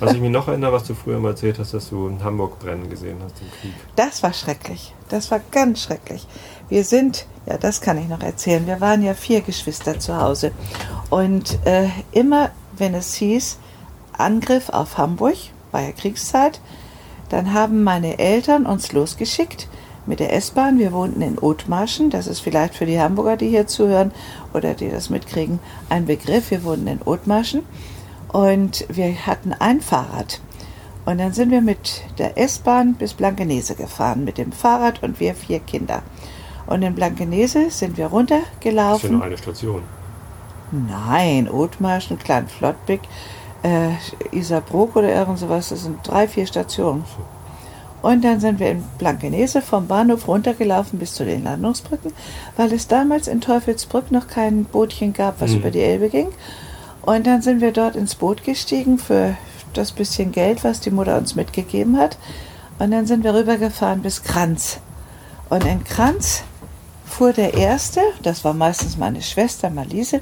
Was 0.00 0.14
ich 0.14 0.20
mich 0.20 0.30
noch 0.30 0.48
erinnere, 0.48 0.72
was 0.72 0.84
du 0.84 0.94
früher 0.94 1.20
mal 1.20 1.30
erzählt 1.30 1.58
hast, 1.60 1.74
dass 1.74 1.90
du 1.90 2.08
in 2.08 2.22
Hamburg 2.24 2.58
brennen 2.58 2.90
gesehen 2.90 3.18
hast 3.24 3.40
im 3.40 3.48
Krieg. 3.60 3.72
Das 3.94 4.22
war 4.22 4.32
schrecklich. 4.32 4.94
Das 5.08 5.30
war 5.30 5.40
ganz 5.52 5.82
schrecklich. 5.82 6.26
Wir 6.68 6.84
sind, 6.84 7.26
ja, 7.46 7.56
das 7.56 7.80
kann 7.80 7.98
ich 7.98 8.08
noch 8.08 8.22
erzählen. 8.22 8.66
Wir 8.66 8.80
waren 8.80 9.02
ja 9.02 9.14
vier 9.14 9.40
Geschwister 9.42 9.98
zu 9.98 10.20
Hause. 10.20 10.52
Und 11.08 11.58
äh, 11.66 11.88
immer 12.12 12.50
wenn 12.80 12.94
es 12.94 13.14
hieß, 13.14 13.58
Angriff 14.16 14.68
auf 14.70 14.98
Hamburg, 14.98 15.36
war 15.70 15.82
ja 15.82 15.92
Kriegszeit, 15.92 16.60
dann 17.28 17.54
haben 17.54 17.84
meine 17.84 18.18
Eltern 18.18 18.66
uns 18.66 18.92
losgeschickt 18.92 19.68
mit 20.06 20.18
der 20.18 20.32
S-Bahn. 20.34 20.78
Wir 20.78 20.92
wohnten 20.92 21.22
in 21.22 21.38
Othmarschen, 21.38 22.10
das 22.10 22.26
ist 22.26 22.40
vielleicht 22.40 22.74
für 22.74 22.86
die 22.86 23.00
Hamburger, 23.00 23.36
die 23.36 23.48
hier 23.48 23.66
zuhören 23.66 24.10
oder 24.52 24.74
die 24.74 24.90
das 24.90 25.10
mitkriegen, 25.10 25.60
ein 25.88 26.06
Begriff. 26.06 26.50
Wir 26.50 26.64
wohnten 26.64 26.88
in 26.88 27.02
Othmarschen 27.02 27.62
und 28.32 28.84
wir 28.88 29.26
hatten 29.26 29.52
ein 29.52 29.80
Fahrrad. 29.80 30.40
Und 31.06 31.18
dann 31.18 31.32
sind 31.32 31.50
wir 31.50 31.60
mit 31.60 32.02
der 32.18 32.36
S-Bahn 32.36 32.94
bis 32.94 33.14
Blankenese 33.14 33.74
gefahren, 33.74 34.24
mit 34.24 34.38
dem 34.38 34.52
Fahrrad 34.52 35.02
und 35.02 35.20
wir 35.20 35.34
vier 35.34 35.60
Kinder. 35.60 36.02
Und 36.66 36.82
in 36.82 36.94
Blankenese 36.94 37.70
sind 37.70 37.96
wir 37.96 38.06
runtergelaufen. 38.06 38.92
Das 38.92 39.04
ist 39.04 39.04
ja 39.04 39.10
nur 39.10 39.24
eine 39.24 39.38
Station. 39.38 39.82
Nein, 40.72 41.48
Othmarschen, 41.50 42.18
Klein 42.18 42.48
Flottbeck, 42.48 43.00
äh, 43.62 43.90
Isarbrook 44.32 44.96
oder 44.96 45.12
irgend 45.12 45.38
sowas, 45.38 45.70
das 45.70 45.82
sind 45.82 46.06
drei, 46.06 46.28
vier 46.28 46.46
Stationen. 46.46 47.04
Und 48.02 48.24
dann 48.24 48.40
sind 48.40 48.60
wir 48.60 48.70
in 48.70 48.82
Blankenese 48.98 49.60
vom 49.60 49.86
Bahnhof 49.86 50.26
runtergelaufen 50.26 50.98
bis 50.98 51.12
zu 51.14 51.24
den 51.24 51.44
Landungsbrücken, 51.44 52.12
weil 52.56 52.72
es 52.72 52.88
damals 52.88 53.28
in 53.28 53.42
Teufelsbrück 53.42 54.10
noch 54.10 54.26
kein 54.26 54.64
Bootchen 54.64 55.12
gab, 55.12 55.40
was 55.40 55.50
mhm. 55.50 55.58
über 55.58 55.70
die 55.70 55.82
Elbe 55.82 56.08
ging. 56.08 56.28
Und 57.02 57.26
dann 57.26 57.42
sind 57.42 57.60
wir 57.60 57.72
dort 57.72 57.96
ins 57.96 58.14
Boot 58.14 58.44
gestiegen 58.44 58.98
für 58.98 59.36
das 59.74 59.92
bisschen 59.92 60.32
Geld, 60.32 60.64
was 60.64 60.80
die 60.80 60.90
Mutter 60.90 61.16
uns 61.18 61.34
mitgegeben 61.34 61.98
hat. 61.98 62.16
Und 62.78 62.90
dann 62.90 63.06
sind 63.06 63.24
wir 63.24 63.34
rübergefahren 63.34 64.00
bis 64.00 64.22
Kranz. 64.22 64.80
Und 65.50 65.66
in 65.66 65.84
Kranz 65.84 66.42
fuhr 67.04 67.32
der 67.32 67.54
Erste, 67.54 68.00
das 68.22 68.44
war 68.44 68.54
meistens 68.54 68.96
meine 68.96 69.20
Schwester 69.20 69.68
Malise, 69.68 70.20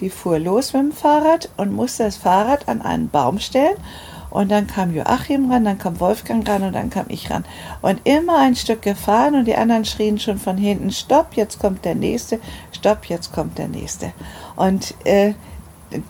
die 0.00 0.10
fuhr 0.10 0.38
los 0.38 0.72
mit 0.72 0.82
dem 0.82 0.92
Fahrrad 0.92 1.48
und 1.56 1.72
musste 1.72 2.04
das 2.04 2.16
Fahrrad 2.16 2.68
an 2.68 2.82
einen 2.82 3.08
Baum 3.08 3.38
stellen. 3.38 3.76
Und 4.30 4.50
dann 4.50 4.66
kam 4.66 4.94
Joachim 4.94 5.50
ran, 5.50 5.64
dann 5.64 5.78
kam 5.78 6.00
Wolfgang 6.00 6.46
ran 6.46 6.62
und 6.62 6.74
dann 6.74 6.90
kam 6.90 7.06
ich 7.08 7.30
ran. 7.30 7.44
Und 7.80 8.00
immer 8.04 8.38
ein 8.38 8.56
Stück 8.56 8.82
gefahren 8.82 9.34
und 9.34 9.46
die 9.46 9.56
anderen 9.56 9.86
schrien 9.86 10.18
schon 10.18 10.38
von 10.38 10.58
hinten, 10.58 10.90
stopp, 10.90 11.34
jetzt 11.34 11.58
kommt 11.58 11.84
der 11.84 11.94
nächste, 11.94 12.38
stopp, 12.72 13.06
jetzt 13.06 13.32
kommt 13.32 13.56
der 13.56 13.68
nächste. 13.68 14.12
Und 14.56 14.94
äh, 15.04 15.32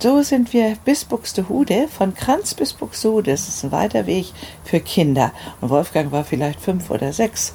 so 0.01 0.23
sind 0.23 0.53
wir 0.53 0.77
bis 0.85 1.05
Buxtehude, 1.05 1.87
von 1.89 2.15
Kranz 2.15 2.55
bis 2.55 2.73
Buxtehude, 2.73 3.31
das 3.31 3.49
ist 3.49 3.65
ein 3.65 3.71
weiter 3.71 4.07
Weg 4.07 4.33
für 4.65 4.81
Kinder. 4.81 5.33
Und 5.61 5.71
Wolfgang 5.71 6.11
war 6.11 6.25
vielleicht 6.25 6.61
fünf 6.61 6.91
oder 6.91 7.13
sechs. 7.13 7.55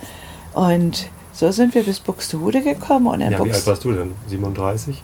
Und 0.53 1.09
so 1.33 1.51
sind 1.51 1.75
wir 1.75 1.83
bis 1.83 1.99
Buxtehude 1.99 2.61
gekommen. 2.61 3.07
Und 3.07 3.19
ja, 3.19 3.43
wie 3.43 3.51
alt 3.51 3.67
warst 3.67 3.83
du 3.83 3.91
denn? 3.91 4.13
37? 4.27 5.03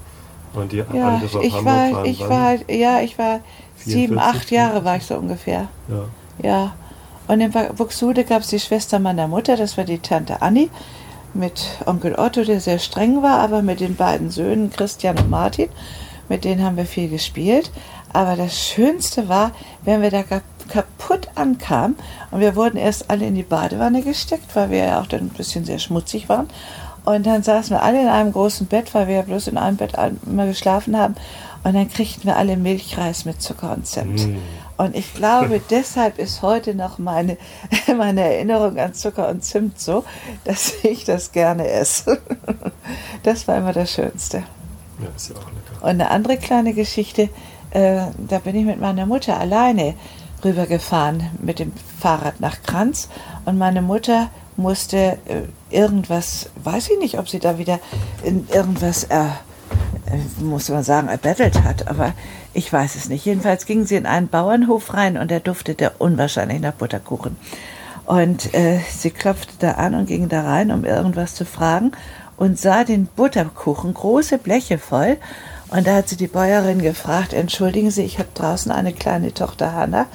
Und 0.54 0.72
die 0.72 0.78
ja, 0.78 1.08
Andes 1.08 1.36
auf 1.36 1.44
ich 1.44 1.54
Hamburg 1.54 1.94
war, 1.94 2.06
ich 2.06 2.20
war, 2.22 2.56
ja, 2.70 3.02
ich 3.02 3.18
war 3.18 3.40
44, 3.76 3.94
sieben, 3.94 4.20
acht 4.20 4.52
Jahre 4.52 4.84
war 4.84 4.98
ich 4.98 5.06
so 5.06 5.16
ungefähr. 5.16 5.68
Ja. 5.88 6.06
Ja. 6.42 6.74
Und 7.28 7.42
in 7.42 7.52
Buxtehude 7.52 8.24
gab 8.24 8.42
es 8.42 8.48
die 8.48 8.60
Schwester 8.60 8.98
meiner 9.00 9.28
Mutter, 9.28 9.56
das 9.56 9.78
war 9.78 9.84
die 9.84 10.00
Tante 10.00 10.42
Annie, 10.42 10.70
mit 11.34 11.64
Onkel 11.86 12.16
Otto, 12.16 12.44
der 12.44 12.60
sehr 12.60 12.80
streng 12.80 13.22
war, 13.22 13.40
aber 13.40 13.62
mit 13.62 13.80
den 13.80 13.96
beiden 13.96 14.32
Söhnen 14.32 14.72
Christian 14.72 15.18
und 15.18 15.30
Martin. 15.30 15.70
Mit 16.28 16.44
denen 16.44 16.64
haben 16.64 16.78
wir 16.78 16.86
viel 16.86 17.10
gespielt. 17.10 17.72
Aber 18.12 18.36
das 18.36 18.58
Schönste 18.58 19.30
war, 19.30 19.52
wenn 19.84 20.02
wir 20.02 20.10
da 20.10 20.24
kaputt 20.24 21.30
ankamen 21.36 21.96
und 22.32 22.40
wir 22.40 22.56
wurden 22.56 22.78
erst 22.78 23.10
alle 23.10 23.26
in 23.26 23.36
die 23.36 23.44
Badewanne 23.44 24.02
gesteckt, 24.02 24.56
weil 24.56 24.72
wir 24.72 24.86
ja 24.86 25.02
auch 25.02 25.08
dann 25.08 25.22
ein 25.22 25.30
bisschen 25.30 25.66
sehr 25.66 25.80
schmutzig 25.80 26.30
waren. 26.30 26.48
Und 27.10 27.26
dann 27.26 27.42
saßen 27.42 27.76
wir 27.76 27.82
alle 27.82 28.04
in 28.04 28.08
einem 28.08 28.32
großen 28.32 28.68
Bett, 28.68 28.94
weil 28.94 29.08
wir 29.08 29.16
ja 29.16 29.22
bloß 29.24 29.48
in 29.48 29.58
einem 29.58 29.78
Bett 29.78 29.94
immer 30.28 30.46
geschlafen 30.46 30.96
haben. 30.96 31.16
Und 31.64 31.74
dann 31.74 31.90
kriegten 31.90 32.26
wir 32.26 32.38
alle 32.38 32.56
Milchreis 32.56 33.26
mit 33.26 33.42
Zucker 33.42 33.74
und 33.74 33.88
Zimt. 33.88 34.28
Mm. 34.28 34.38
Und 34.78 34.96
ich 34.96 35.16
glaube, 35.16 35.60
deshalb 35.72 36.20
ist 36.20 36.44
heute 36.44 36.76
noch 36.76 37.00
meine, 37.00 37.38
meine 37.98 38.22
Erinnerung 38.22 38.78
an 38.78 38.94
Zucker 38.94 39.28
und 39.28 39.44
Zimt 39.44 39.80
so, 39.80 40.06
dass 40.44 40.76
ich 40.84 41.04
das 41.04 41.32
gerne 41.32 41.68
esse. 41.68 42.22
Das 43.24 43.48
war 43.48 43.58
immer 43.58 43.74
das 43.74 43.92
Schönste. 43.92 44.44
Ja, 45.00 45.08
ist 45.16 45.30
ja 45.30 45.36
auch 45.36 45.46
lecker. 45.48 45.82
Und 45.82 45.90
eine 45.90 46.12
andere 46.12 46.38
kleine 46.38 46.74
Geschichte, 46.74 47.30
äh, 47.72 48.02
da 48.18 48.40
bin 48.40 48.56
ich 48.56 48.66
mit 48.66 48.80
meiner 48.80 49.06
Mutter 49.08 49.38
alleine 49.38 49.96
rübergefahren 50.44 51.24
mit 51.42 51.58
dem 51.60 51.74
Fahrrad 52.00 52.40
nach 52.40 52.62
Kranz. 52.62 53.10
Und 53.46 53.58
meine 53.58 53.82
Mutter 53.82 54.30
musste 54.60 55.18
äh, 55.26 55.44
irgendwas, 55.70 56.50
weiß 56.64 56.90
ich 56.90 57.00
nicht, 57.00 57.18
ob 57.18 57.30
sie 57.30 57.40
da 57.40 57.58
wieder 57.58 57.80
in 58.24 58.48
irgendwas, 58.54 59.06
äh, 59.06 59.24
äh, 59.26 60.44
muss 60.44 60.70
man 60.70 60.84
sagen, 60.84 61.08
erbettelt 61.08 61.64
hat, 61.64 61.88
aber 61.88 62.14
ich 62.54 62.72
weiß 62.72 62.96
es 62.96 63.10
nicht. 63.10 63.26
Jedenfalls 63.26 63.66
ging 63.66 63.86
sie 63.86 63.96
in 63.96 64.06
einen 64.06 64.28
Bauernhof 64.28 64.94
rein 64.94 65.18
und 65.18 65.32
der 65.32 65.40
duftete 65.40 65.94
unwahrscheinlich 65.98 66.60
nach 66.60 66.74
Butterkuchen. 66.74 67.38
Und 68.06 68.54
äh, 68.54 68.80
sie 68.92 69.12
klopfte 69.12 69.54
da 69.60 69.72
an 69.74 69.94
und 69.94 70.08
ging 70.08 70.30
da 70.30 70.42
rein, 70.42 70.72
um 70.72 70.84
irgendwas 70.84 71.36
zu 71.36 71.46
fragen 71.46 71.92
und 72.38 72.58
sah 72.58 72.84
den 72.84 73.06
Butterkuchen, 73.06 73.94
große 73.94 74.38
Bleche 74.38 74.78
voll. 74.78 75.18
Und 75.70 75.86
da 75.86 75.98
hat 75.98 76.10
sie 76.10 76.18
die 76.18 76.28
Bäuerin 76.28 76.82
gefragt, 76.82 77.34
entschuldigen 77.34 77.92
Sie, 77.92 78.02
ich 78.02 78.18
habe 78.18 78.30
draußen 78.34 78.72
eine 78.72 78.94
kleine 78.94 79.34
Tochter 79.34 79.74
Hanna, 79.74 80.08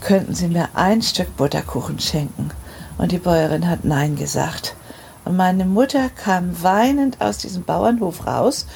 könnten 0.00 0.34
Sie 0.34 0.48
mir 0.48 0.68
ein 0.74 1.02
Stück 1.02 1.36
Butterkuchen 1.36 1.98
schenken? 1.98 2.50
Und 2.98 3.12
die 3.12 3.18
Bäuerin 3.18 3.68
hat 3.68 3.84
Nein 3.84 4.16
gesagt. 4.16 4.74
Und 5.24 5.36
meine 5.36 5.64
Mutter 5.64 6.10
kam 6.10 6.62
weinend 6.62 7.20
aus 7.20 7.38
diesem 7.38 7.62
Bauernhof 7.62 8.26
raus 8.26 8.66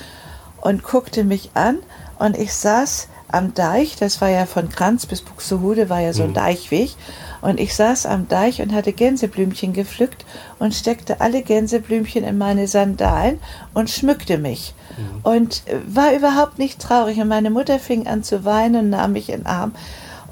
und 0.61 0.83
guckte 0.83 1.25
mich 1.25 1.51
an. 1.55 1.79
Und 2.19 2.39
ich 2.39 2.55
saß 2.55 3.09
am 3.29 3.55
Deich, 3.55 3.97
das 3.97 4.21
war 4.21 4.29
ja 4.29 4.47
von 4.47 4.69
Kranz 4.69 5.07
bis 5.07 5.23
Buxtehude, 5.23 5.89
war 5.89 6.01
ja 6.01 6.13
so 6.13 6.23
ein 6.23 6.31
mhm. 6.31 6.35
Deichweg. 6.35 6.95
Und 7.41 7.59
ich 7.59 7.75
saß 7.75 8.07
am 8.07 8.29
Deich 8.29 8.63
und 8.63 8.73
hatte 8.73 8.93
Gänseblümchen 8.93 9.73
gepflückt 9.73 10.25
und 10.59 10.75
steckte 10.75 11.21
alle 11.21 11.43
Gänseblümchen 11.43 12.23
in 12.23 12.39
meine 12.39 12.69
Sandalen 12.69 13.41
und 13.75 13.91
schmückte 13.91 14.39
mich. 14.39 14.75
Mhm. 14.97 15.21
Und 15.23 15.63
war 15.87 16.13
überhaupt 16.13 16.59
nicht 16.59 16.81
traurig. 16.81 17.19
Und 17.19 17.29
meine 17.29 17.51
Mutter 17.51 17.79
fing 17.79 18.07
an 18.07 18.23
zu 18.23 18.45
weinen 18.45 18.85
und 18.85 18.91
nahm 18.91 19.13
mich 19.15 19.31
in 19.31 19.41
den 19.41 19.47
Arm. 19.47 19.73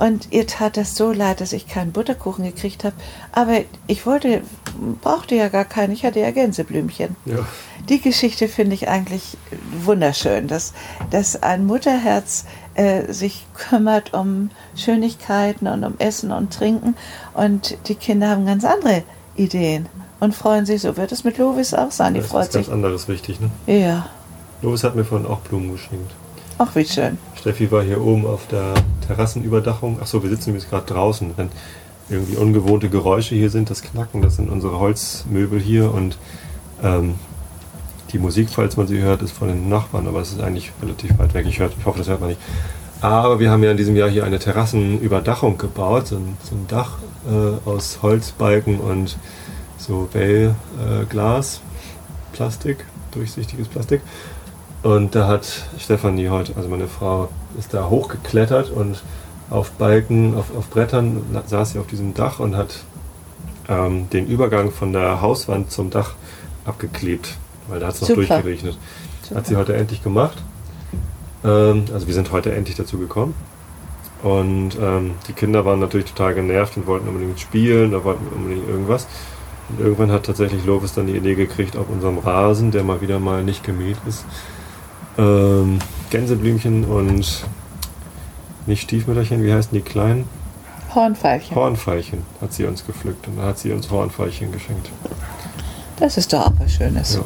Und 0.00 0.28
ihr 0.30 0.46
tat 0.46 0.78
das 0.78 0.96
so 0.96 1.12
leid, 1.12 1.42
dass 1.42 1.52
ich 1.52 1.68
keinen 1.68 1.92
Butterkuchen 1.92 2.42
gekriegt 2.42 2.84
habe. 2.84 2.96
Aber 3.32 3.60
ich 3.86 4.06
wollte, 4.06 4.40
brauchte 5.02 5.34
ja 5.34 5.48
gar 5.48 5.66
keinen. 5.66 5.92
Ich 5.92 6.06
hatte 6.06 6.20
ja 6.20 6.30
Gänseblümchen. 6.30 7.16
Ja. 7.26 7.46
Die 7.86 8.00
Geschichte 8.00 8.48
finde 8.48 8.76
ich 8.76 8.88
eigentlich 8.88 9.36
wunderschön, 9.84 10.48
dass, 10.48 10.72
dass 11.10 11.42
ein 11.42 11.66
Mutterherz 11.66 12.46
äh, 12.76 13.12
sich 13.12 13.44
kümmert 13.54 14.14
um 14.14 14.48
Schönigkeiten 14.74 15.66
und 15.66 15.84
um 15.84 15.98
Essen 15.98 16.32
und 16.32 16.50
Trinken. 16.50 16.96
Und 17.34 17.76
die 17.88 17.94
Kinder 17.94 18.30
haben 18.30 18.46
ganz 18.46 18.64
andere 18.64 19.02
Ideen 19.36 19.84
und 20.18 20.34
freuen 20.34 20.64
sich. 20.64 20.80
So 20.80 20.96
wird 20.96 21.12
es 21.12 21.24
mit 21.24 21.36
Lovis 21.36 21.74
auch 21.74 21.92
sein. 21.92 22.14
Die 22.14 22.20
das 22.20 22.30
freut 22.30 22.46
ist 22.46 22.54
ganz 22.54 22.70
anderes 22.70 23.06
wichtig, 23.06 23.38
ne? 23.38 23.50
Ja. 23.66 24.06
Lovis 24.62 24.82
hat 24.82 24.96
mir 24.96 25.04
vorhin 25.04 25.26
auch 25.26 25.40
Blumen 25.40 25.72
geschenkt. 25.72 26.10
Ach, 26.56 26.74
wie 26.74 26.86
schön. 26.86 27.18
Steffi 27.40 27.70
war 27.70 27.82
hier 27.82 28.02
oben 28.02 28.26
auf 28.26 28.46
der 28.48 28.74
Terrassenüberdachung. 29.06 29.98
Achso, 30.00 30.22
wir 30.22 30.28
sitzen 30.28 30.52
jetzt 30.52 30.68
gerade 30.68 30.84
draußen. 30.86 31.32
Wenn 31.36 31.48
irgendwie 32.10 32.36
ungewohnte 32.36 32.90
Geräusche 32.90 33.34
hier 33.34 33.48
sind, 33.48 33.70
das 33.70 33.80
Knacken, 33.80 34.20
das 34.20 34.36
sind 34.36 34.50
unsere 34.50 34.78
Holzmöbel 34.78 35.58
hier 35.58 35.92
und 35.92 36.18
ähm, 36.82 37.14
die 38.12 38.18
Musik, 38.18 38.50
falls 38.50 38.76
man 38.76 38.86
sie 38.86 39.00
hört, 39.00 39.22
ist 39.22 39.32
von 39.32 39.48
den 39.48 39.68
Nachbarn, 39.70 40.06
aber 40.06 40.20
es 40.20 40.32
ist 40.32 40.40
eigentlich 40.40 40.72
relativ 40.82 41.18
weit 41.18 41.32
weg. 41.32 41.46
Ich, 41.46 41.60
hör, 41.60 41.70
ich 41.78 41.86
hoffe, 41.86 41.98
das 41.98 42.08
hört 42.08 42.20
man 42.20 42.30
nicht. 42.30 42.40
Aber 43.00 43.38
wir 43.40 43.50
haben 43.50 43.62
ja 43.62 43.70
in 43.70 43.78
diesem 43.78 43.96
Jahr 43.96 44.10
hier 44.10 44.24
eine 44.24 44.38
Terrassenüberdachung 44.38 45.56
gebaut, 45.56 46.08
so 46.08 46.16
ein, 46.16 46.36
so 46.42 46.54
ein 46.54 46.66
Dach 46.68 46.98
äh, 47.26 47.68
aus 47.68 48.00
Holzbalken 48.02 48.80
und 48.80 49.16
so 49.78 50.10
Wellglas, 50.12 51.56
äh, 51.56 52.36
Plastik, 52.36 52.84
durchsichtiges 53.12 53.68
Plastik. 53.68 54.02
Und 54.82 55.14
da 55.14 55.26
hat 55.26 55.68
Stefanie 55.78 56.28
heute, 56.28 56.56
also 56.56 56.68
meine 56.68 56.88
Frau, 56.88 57.28
ist 57.58 57.74
da 57.74 57.88
hochgeklettert 57.88 58.70
und 58.70 59.02
auf 59.50 59.72
Balken, 59.72 60.34
auf, 60.36 60.56
auf 60.56 60.70
Brettern 60.70 61.22
saß 61.46 61.72
sie 61.72 61.78
auf 61.78 61.86
diesem 61.86 62.14
Dach 62.14 62.38
und 62.38 62.56
hat 62.56 62.84
ähm, 63.68 64.08
den 64.10 64.26
Übergang 64.26 64.70
von 64.70 64.92
der 64.92 65.20
Hauswand 65.20 65.70
zum 65.70 65.90
Dach 65.90 66.14
abgeklebt, 66.64 67.36
weil 67.68 67.80
da 67.80 67.88
hat 67.88 67.94
es 67.94 68.00
noch 68.00 68.08
Super. 68.08 68.26
durchgeregnet. 68.26 68.78
Super. 69.22 69.36
Hat 69.36 69.46
sie 69.46 69.56
heute 69.56 69.74
endlich 69.74 70.02
gemacht. 70.02 70.38
Ähm, 71.44 71.84
also 71.92 72.06
wir 72.06 72.14
sind 72.14 72.32
heute 72.32 72.54
endlich 72.54 72.76
dazu 72.76 72.98
gekommen. 72.98 73.34
Und 74.22 74.76
ähm, 74.80 75.12
die 75.28 75.32
Kinder 75.32 75.64
waren 75.64 75.80
natürlich 75.80 76.12
total 76.12 76.34
genervt 76.34 76.76
und 76.76 76.86
wollten 76.86 77.08
unbedingt 77.08 77.40
spielen, 77.40 77.92
da 77.92 78.04
wollten 78.04 78.26
unbedingt 78.34 78.68
irgendwas. 78.68 79.06
Und 79.70 79.80
irgendwann 79.80 80.12
hat 80.12 80.26
tatsächlich 80.26 80.64
Lovis 80.64 80.92
dann 80.94 81.06
die 81.06 81.16
Idee 81.16 81.34
gekriegt, 81.34 81.76
auf 81.76 81.88
unserem 81.88 82.18
Rasen, 82.18 82.70
der 82.70 82.84
mal 82.84 83.00
wieder 83.00 83.18
mal 83.18 83.44
nicht 83.44 83.64
gemäht 83.64 83.96
ist, 84.06 84.24
ähm, 85.20 85.78
Gänseblümchen 86.10 86.84
und 86.84 87.44
nicht 88.66 88.82
Stiefmütterchen, 88.82 89.42
wie 89.42 89.52
heißen 89.52 89.72
die 89.72 89.82
kleinen? 89.82 90.28
Hornfeilchen. 90.94 91.54
Hornfeilchen 91.54 92.22
hat 92.40 92.52
sie 92.52 92.64
uns 92.64 92.84
gepflückt 92.84 93.28
und 93.28 93.36
dann 93.36 93.46
hat 93.46 93.58
sie 93.58 93.72
uns 93.72 93.90
Hornfeilchen 93.90 94.50
geschenkt. 94.50 94.90
Das 95.98 96.16
ist 96.16 96.32
doch 96.32 96.46
auch 96.46 96.52
was 96.58 96.72
Schönes. 96.72 97.14
Ja. 97.14 97.20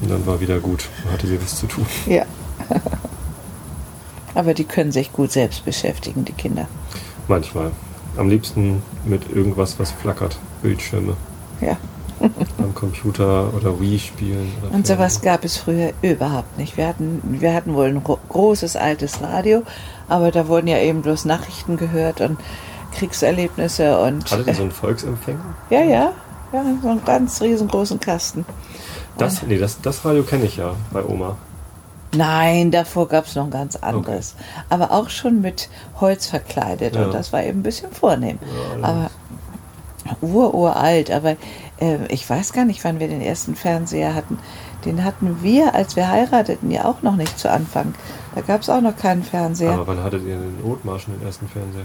Und 0.00 0.10
dann 0.10 0.26
war 0.26 0.40
wieder 0.40 0.60
gut. 0.60 0.88
Dann 1.02 1.12
hatte 1.12 1.26
sie 1.26 1.40
was 1.40 1.56
zu 1.56 1.66
tun. 1.66 1.86
Ja. 2.06 2.24
Aber 4.34 4.54
die 4.54 4.64
können 4.64 4.92
sich 4.92 5.12
gut 5.12 5.32
selbst 5.32 5.64
beschäftigen, 5.64 6.24
die 6.24 6.32
Kinder. 6.32 6.68
Manchmal. 7.28 7.72
Am 8.16 8.28
liebsten 8.28 8.82
mit 9.04 9.30
irgendwas, 9.30 9.78
was 9.78 9.90
flackert. 9.90 10.38
Bildschirme. 10.62 11.16
Ja. 11.60 11.76
Am 12.58 12.74
Computer 12.74 13.52
oder 13.54 13.78
Wii 13.80 13.98
spielen. 13.98 14.52
Oder 14.62 14.74
Und 14.74 14.86
sowas 14.86 15.14
Fernsehen. 15.18 15.22
gab 15.32 15.44
es 15.44 15.56
früher 15.56 15.92
überhaupt 16.02 16.56
nicht. 16.58 16.76
Wir 16.76 16.88
hatten, 16.88 17.20
wir 17.24 17.52
hatten 17.54 17.74
wohl 17.74 17.86
ein 17.88 17.98
ro- 17.98 18.18
großes 18.28 18.76
altes 18.76 19.20
Radio, 19.22 19.62
aber 20.08 20.30
da 20.30 20.48
wurden 20.48 20.66
ja 20.68 20.78
eben 20.78 21.02
bloß 21.02 21.24
Nachrichten 21.26 21.76
gehört 21.76 22.20
und 22.20 22.38
Kriegserlebnisse 22.94 23.98
und 24.00 24.30
Hattet 24.30 24.46
ihr 24.46 24.54
so 24.54 24.62
einen 24.62 24.70
Volksempfänger? 24.72 25.54
ja, 25.70 25.82
ja, 25.82 26.12
ja, 26.52 26.64
so 26.82 26.88
einen 26.88 27.04
ganz 27.04 27.40
riesengroßen 27.42 28.00
Kasten. 28.00 28.46
Das, 29.18 29.42
nee, 29.42 29.58
das, 29.58 29.80
das 29.80 30.04
Radio 30.04 30.22
kenne 30.22 30.44
ich 30.44 30.56
ja 30.56 30.74
bei 30.92 31.04
Oma. 31.04 31.36
Nein, 32.14 32.70
davor 32.70 33.08
gab 33.08 33.26
es 33.26 33.34
noch 33.34 33.44
ein 33.44 33.50
ganz 33.50 33.76
anderes. 33.76 34.34
Aber 34.70 34.90
auch 34.92 35.10
schon 35.10 35.40
mit 35.42 35.68
Holz 36.00 36.26
verkleidet 36.28 36.94
Ja. 36.96 37.04
und 37.04 37.12
das 37.14 37.32
war 37.32 37.42
eben 37.42 37.60
ein 37.60 37.62
bisschen 37.62 37.92
vornehm. 37.92 38.38
Ja, 38.80 38.88
aber 38.88 39.10
ururalt, 40.20 41.10
aber 41.10 41.30
äh, 41.32 41.36
ich 42.08 42.28
weiß 42.28 42.52
gar 42.52 42.64
nicht, 42.64 42.82
wann 42.84 43.00
wir 43.00 43.08
den 43.08 43.20
ersten 43.20 43.54
Fernseher 43.54 44.14
hatten. 44.14 44.38
Den 44.84 45.04
hatten 45.04 45.42
wir, 45.42 45.74
als 45.74 45.96
wir 45.96 46.08
heirateten, 46.08 46.70
ja 46.70 46.84
auch 46.86 47.02
noch 47.02 47.16
nicht 47.16 47.38
zu 47.38 47.50
Anfang. 47.50 47.94
Da 48.34 48.40
gab 48.40 48.62
es 48.62 48.70
auch 48.70 48.80
noch 48.80 48.96
keinen 48.96 49.22
Fernseher. 49.22 49.72
Aber 49.72 49.86
wann 49.88 50.02
hattet 50.02 50.24
ihr 50.26 50.36
den 50.36 50.62
Othmarschen 50.64 51.18
den 51.18 51.26
ersten 51.26 51.48
Fernseher? 51.48 51.84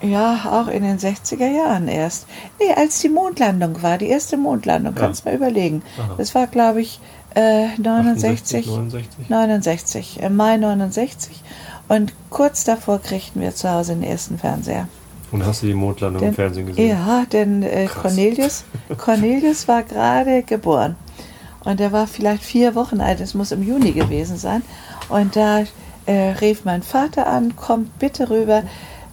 Ja, 0.00 0.40
auch 0.52 0.68
in 0.68 0.84
den 0.84 0.98
60er 0.98 1.48
Jahren 1.50 1.88
erst. 1.88 2.26
Nee, 2.60 2.72
als 2.76 3.00
die 3.00 3.08
Mondlandung 3.08 3.82
war, 3.82 3.98
die 3.98 4.06
erste 4.08 4.36
Mondlandung, 4.36 4.94
Ja. 4.94 5.00
kannst 5.00 5.24
du 5.24 5.28
mal 5.28 5.34
überlegen. 5.36 5.82
Aha. 5.98 6.14
Das 6.16 6.34
war, 6.36 6.46
glaube 6.46 6.80
ich, 6.80 7.00
äh, 7.34 7.66
69, 7.78 8.66
69? 8.66 9.28
69, 9.28 10.20
im 10.22 10.36
Mai 10.36 10.56
69. 10.56 11.42
Und 11.88 12.12
kurz 12.30 12.64
davor 12.64 13.00
kriegten 13.00 13.40
wir 13.40 13.54
zu 13.54 13.70
Hause 13.70 13.94
den 13.94 14.04
ersten 14.04 14.38
Fernseher. 14.38 14.88
Und 15.30 15.44
hast 15.44 15.62
du 15.62 15.66
die 15.66 15.74
Mondlandung 15.74 16.20
Denn- 16.20 16.30
im 16.30 16.34
Fernsehen 16.34 16.66
gesehen? 16.66 16.88
Ja, 16.88 17.24
denn 17.30 17.62
äh. 17.62 17.86
Cornelius, 17.86 18.64
Cornelius 18.96 19.68
war 19.68 19.82
gerade 19.82 20.42
geboren. 20.42 20.96
Und 21.64 21.80
er 21.80 21.92
war 21.92 22.06
vielleicht 22.06 22.42
vier 22.42 22.74
Wochen 22.74 23.00
alt, 23.00 23.20
es 23.20 23.34
muss 23.34 23.52
im 23.52 23.62
Juni 23.62 23.92
gewesen 23.92 24.38
sein. 24.38 24.62
Und 25.08 25.36
da 25.36 25.64
äh, 26.06 26.30
rief 26.40 26.64
mein 26.64 26.82
Vater 26.82 27.26
an, 27.26 27.56
kommt 27.56 27.98
bitte 27.98 28.30
rüber, 28.30 28.62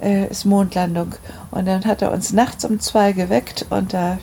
äh, 0.01 0.27
ist 0.27 0.45
Mondlandung. 0.45 1.15
Und 1.51 1.67
dann 1.67 1.83
hat 1.85 2.01
er 2.01 2.11
uns 2.13 2.31
nachts 2.31 2.63
um 2.63 2.79
zwei 2.79 3.11
geweckt 3.11 3.65
und 3.69 3.93
da 3.93 4.17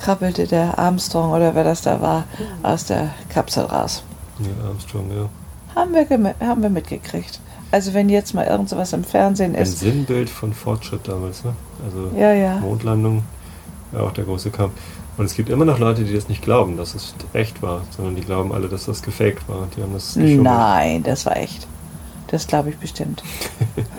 krabbelte 0.00 0.46
der 0.46 0.78
Armstrong 0.78 1.32
oder 1.32 1.54
wer 1.54 1.64
das 1.64 1.82
da 1.82 2.00
war, 2.00 2.24
aus 2.62 2.86
der 2.86 3.10
Kapsel 3.28 3.64
raus. 3.64 4.02
Neil 4.38 4.52
Armstrong, 4.66 5.10
ja. 5.10 5.28
Haben 5.74 5.92
wir, 5.92 6.34
haben 6.40 6.62
wir 6.62 6.70
mitgekriegt. 6.70 7.40
Also 7.74 7.92
wenn 7.92 8.08
jetzt 8.08 8.34
mal 8.34 8.46
irgend 8.46 8.68
sowas 8.68 8.92
im 8.92 9.02
Fernsehen 9.02 9.56
Ein 9.56 9.62
ist. 9.62 9.80
Sinnbild 9.80 10.30
von 10.30 10.52
Fortschritt 10.54 11.08
damals, 11.08 11.42
ne? 11.42 11.56
Also 11.84 12.16
Ja, 12.16 12.32
ja. 12.32 12.58
Mondlandung, 12.58 13.24
ja 13.92 13.98
auch 13.98 14.12
der 14.12 14.22
große 14.22 14.50
Kampf. 14.50 14.74
Und 15.16 15.24
es 15.24 15.34
gibt 15.34 15.48
immer 15.48 15.64
noch 15.64 15.80
Leute, 15.80 16.04
die 16.04 16.14
das 16.14 16.28
nicht 16.28 16.40
glauben, 16.40 16.76
dass 16.76 16.94
es 16.94 17.16
echt 17.32 17.62
war, 17.62 17.82
sondern 17.96 18.14
die 18.14 18.20
glauben 18.22 18.52
alle, 18.52 18.68
dass 18.68 18.84
das 18.86 19.02
gefaked 19.02 19.48
war. 19.48 19.66
Die 19.76 19.82
haben 19.82 19.92
das 19.92 20.14
geschummelt. 20.14 20.42
Nein, 20.44 21.02
das 21.02 21.26
war 21.26 21.36
echt. 21.36 21.66
Das 22.28 22.46
glaube 22.46 22.70
ich 22.70 22.76
bestimmt. 22.76 23.24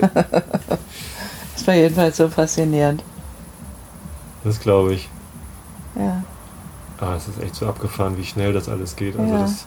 das 0.00 1.66
war 1.66 1.74
jedenfalls 1.74 2.16
so 2.16 2.30
faszinierend. 2.30 3.04
Das 4.42 4.58
glaube 4.58 4.94
ich. 4.94 5.10
Ja. 5.96 6.22
Ah, 6.98 7.14
es 7.16 7.28
ist 7.28 7.42
echt 7.42 7.54
so 7.56 7.66
abgefahren, 7.66 8.16
wie 8.16 8.24
schnell 8.24 8.54
das 8.54 8.70
alles 8.70 8.96
geht. 8.96 9.18
Also 9.18 9.34
Ja. 9.34 9.40
das, 9.42 9.66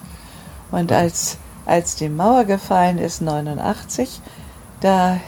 Und 0.71 0.91
als, 0.91 1.37
als 1.69 1.95
die 1.95 2.09
Mauer 2.09 2.45
gefallen 2.45 2.97
ist, 2.97 3.21
89, 3.21 4.21
da 4.81 5.19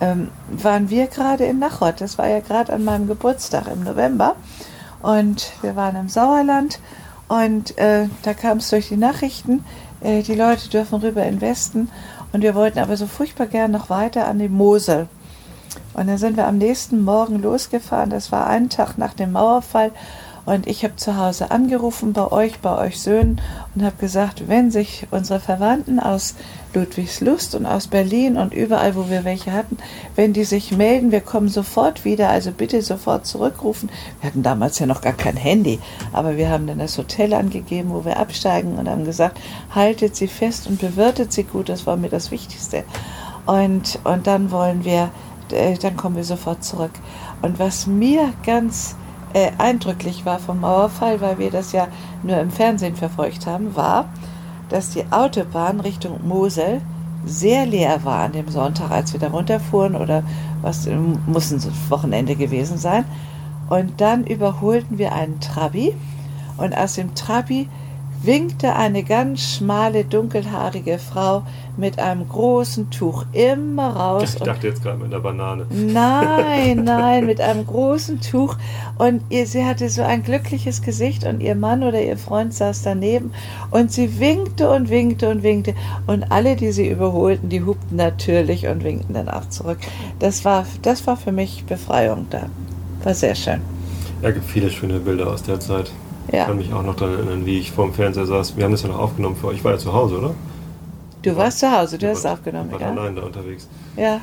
ähm, 0.00 0.30
waren 0.48 0.90
wir 0.90 1.06
gerade 1.06 1.44
in 1.44 1.58
Nachod. 1.58 2.00
Das 2.00 2.18
war 2.18 2.28
ja 2.28 2.40
gerade 2.40 2.72
an 2.72 2.84
meinem 2.84 3.06
Geburtstag 3.06 3.66
im 3.68 3.84
November. 3.84 4.36
Und 5.02 5.52
wir 5.62 5.76
waren 5.76 5.96
im 5.96 6.08
Sauerland 6.08 6.78
und 7.28 7.78
äh, 7.78 8.08
da 8.22 8.34
kam 8.34 8.58
es 8.58 8.68
durch 8.70 8.88
die 8.88 8.96
Nachrichten, 8.96 9.64
äh, 10.00 10.22
die 10.22 10.34
Leute 10.34 10.68
dürfen 10.68 11.00
rüber 11.00 11.24
in 11.24 11.36
den 11.36 11.40
Westen. 11.40 11.90
Und 12.32 12.42
wir 12.42 12.54
wollten 12.54 12.78
aber 12.78 12.96
so 12.96 13.06
furchtbar 13.06 13.46
gern 13.46 13.70
noch 13.70 13.88
weiter 13.88 14.26
an 14.26 14.38
die 14.38 14.48
Mosel. 14.48 15.08
Und 15.94 16.06
dann 16.06 16.18
sind 16.18 16.36
wir 16.36 16.46
am 16.46 16.58
nächsten 16.58 17.02
Morgen 17.02 17.40
losgefahren. 17.40 18.10
Das 18.10 18.30
war 18.32 18.46
einen 18.46 18.68
Tag 18.68 18.98
nach 18.98 19.14
dem 19.14 19.32
Mauerfall. 19.32 19.92
Und 20.50 20.66
ich 20.66 20.82
habe 20.82 20.96
zu 20.96 21.16
Hause 21.16 21.52
angerufen 21.52 22.12
bei 22.12 22.32
euch, 22.32 22.58
bei 22.58 22.76
euch 22.76 23.00
Söhnen 23.00 23.40
und 23.76 23.84
habe 23.84 23.94
gesagt, 24.00 24.48
wenn 24.48 24.72
sich 24.72 25.06
unsere 25.12 25.38
Verwandten 25.38 26.00
aus 26.00 26.34
Ludwigslust 26.74 27.54
und 27.54 27.66
aus 27.66 27.86
Berlin 27.86 28.36
und 28.36 28.52
überall, 28.52 28.96
wo 28.96 29.08
wir 29.08 29.24
welche 29.24 29.52
hatten, 29.52 29.78
wenn 30.16 30.32
die 30.32 30.42
sich 30.42 30.76
melden, 30.76 31.12
wir 31.12 31.20
kommen 31.20 31.46
sofort 31.46 32.04
wieder, 32.04 32.30
also 32.30 32.50
bitte 32.50 32.82
sofort 32.82 33.28
zurückrufen. 33.28 33.90
Wir 34.20 34.30
hatten 34.30 34.42
damals 34.42 34.80
ja 34.80 34.86
noch 34.86 35.02
gar 35.02 35.12
kein 35.12 35.36
Handy, 35.36 35.78
aber 36.12 36.36
wir 36.36 36.50
haben 36.50 36.66
dann 36.66 36.80
das 36.80 36.98
Hotel 36.98 37.32
angegeben, 37.32 37.90
wo 37.90 38.04
wir 38.04 38.18
absteigen 38.18 38.76
und 38.76 38.88
haben 38.88 39.04
gesagt, 39.04 39.38
haltet 39.72 40.16
sie 40.16 40.26
fest 40.26 40.66
und 40.66 40.80
bewirtet 40.80 41.32
sie 41.32 41.44
gut, 41.44 41.68
das 41.68 41.86
war 41.86 41.96
mir 41.96 42.10
das 42.10 42.32
Wichtigste. 42.32 42.82
Und, 43.46 44.00
und 44.02 44.26
dann 44.26 44.50
wollen 44.50 44.84
wir, 44.84 45.12
äh, 45.52 45.78
dann 45.78 45.96
kommen 45.96 46.16
wir 46.16 46.24
sofort 46.24 46.64
zurück. 46.64 46.90
Und 47.40 47.60
was 47.60 47.86
mir 47.86 48.32
ganz 48.44 48.96
äh, 49.32 49.50
eindrücklich 49.58 50.26
war 50.26 50.38
vom 50.38 50.60
Mauerfall, 50.60 51.20
weil 51.20 51.38
wir 51.38 51.50
das 51.50 51.72
ja 51.72 51.88
nur 52.22 52.38
im 52.38 52.50
Fernsehen 52.50 52.96
verfolgt 52.96 53.46
haben, 53.46 53.76
war, 53.76 54.06
dass 54.68 54.90
die 54.90 55.04
Autobahn 55.10 55.80
Richtung 55.80 56.26
Mosel 56.26 56.80
sehr 57.24 57.66
leer 57.66 58.04
war 58.04 58.24
an 58.24 58.32
dem 58.32 58.48
Sonntag, 58.48 58.90
als 58.90 59.12
wir 59.12 59.20
da 59.20 59.28
runterfuhren 59.28 59.94
oder 59.94 60.22
was 60.62 60.88
muss 61.26 61.50
ein 61.52 61.62
Wochenende 61.88 62.36
gewesen 62.36 62.78
sein. 62.78 63.04
Und 63.68 64.00
dann 64.00 64.24
überholten 64.24 64.98
wir 64.98 65.12
einen 65.12 65.40
Trabi 65.40 65.94
und 66.56 66.76
aus 66.76 66.94
dem 66.94 67.14
Trabi 67.14 67.68
winkte 68.22 68.74
eine 68.74 69.02
ganz 69.02 69.40
schmale, 69.40 70.04
dunkelhaarige 70.04 70.98
Frau 70.98 71.42
mit 71.76 71.98
einem 71.98 72.28
großen 72.28 72.90
Tuch 72.90 73.24
immer 73.32 73.96
raus. 73.96 74.34
ich 74.34 74.42
dachte 74.42 74.66
jetzt 74.66 74.82
gerade 74.82 74.98
mit 74.98 75.06
einer 75.06 75.20
Banane. 75.20 75.66
Nein, 75.70 76.84
nein, 76.84 77.26
mit 77.26 77.40
einem 77.40 77.66
großen 77.66 78.20
Tuch. 78.20 78.56
Und 78.98 79.22
ihr, 79.30 79.46
sie 79.46 79.64
hatte 79.64 79.88
so 79.88 80.02
ein 80.02 80.22
glückliches 80.22 80.82
Gesicht 80.82 81.24
und 81.24 81.40
ihr 81.40 81.54
Mann 81.54 81.82
oder 81.82 82.02
ihr 82.02 82.18
Freund 82.18 82.52
saß 82.52 82.82
daneben 82.82 83.32
und 83.70 83.90
sie 83.92 84.20
winkte 84.20 84.70
und 84.70 84.90
winkte 84.90 85.30
und 85.30 85.42
winkte. 85.42 85.74
Und 86.06 86.30
alle, 86.30 86.56
die 86.56 86.72
sie 86.72 86.88
überholten, 86.88 87.48
die 87.48 87.62
hupten 87.62 87.96
natürlich 87.96 88.66
und 88.66 88.84
winkten 88.84 89.14
dann 89.14 89.28
auch 89.28 89.48
zurück. 89.48 89.78
Das 90.18 90.44
war, 90.44 90.66
das 90.82 91.06
war 91.06 91.16
für 91.16 91.32
mich 91.32 91.64
Befreiung 91.64 92.26
da. 92.30 92.46
War 93.02 93.14
sehr 93.14 93.34
schön. 93.34 93.60
Ja, 94.22 94.30
gibt 94.30 94.44
viele 94.44 94.70
schöne 94.70 95.00
Bilder 95.00 95.28
aus 95.28 95.42
der 95.42 95.58
Zeit. 95.60 95.90
Ich 96.32 96.36
Ja. 96.36 96.44
kann 96.46 96.58
mich 96.58 96.72
auch 96.72 96.82
noch 96.84 96.94
daran 96.96 97.14
erinnern, 97.16 97.44
wie 97.46 97.58
ich 97.58 97.72
vor 97.72 97.84
dem 97.86 97.94
Fernseher 97.94 98.24
saß. 98.26 98.56
Wir 98.56 98.64
haben 98.64 98.70
das 98.72 98.82
ja 98.82 98.88
noch 98.88 98.98
aufgenommen 99.00 99.34
für 99.36 99.48
euch. 99.48 99.56
Ich 99.58 99.64
war 99.64 99.72
ja 99.72 99.78
zu 99.78 99.92
Hause, 99.92 100.18
oder? 100.18 100.34
Du 101.22 101.36
warst 101.36 101.58
zu 101.58 101.70
Hause, 101.70 101.98
du 101.98 102.02
Wir 102.06 102.10
hast 102.10 102.24
waren- 102.24 102.32
aufgenommen, 102.34 102.70
wir 102.70 102.80
waren 102.80 102.96
ja? 102.96 103.02
allein 103.02 103.16
da 103.16 103.22
unterwegs. 103.22 103.68
Ja. 103.96 104.20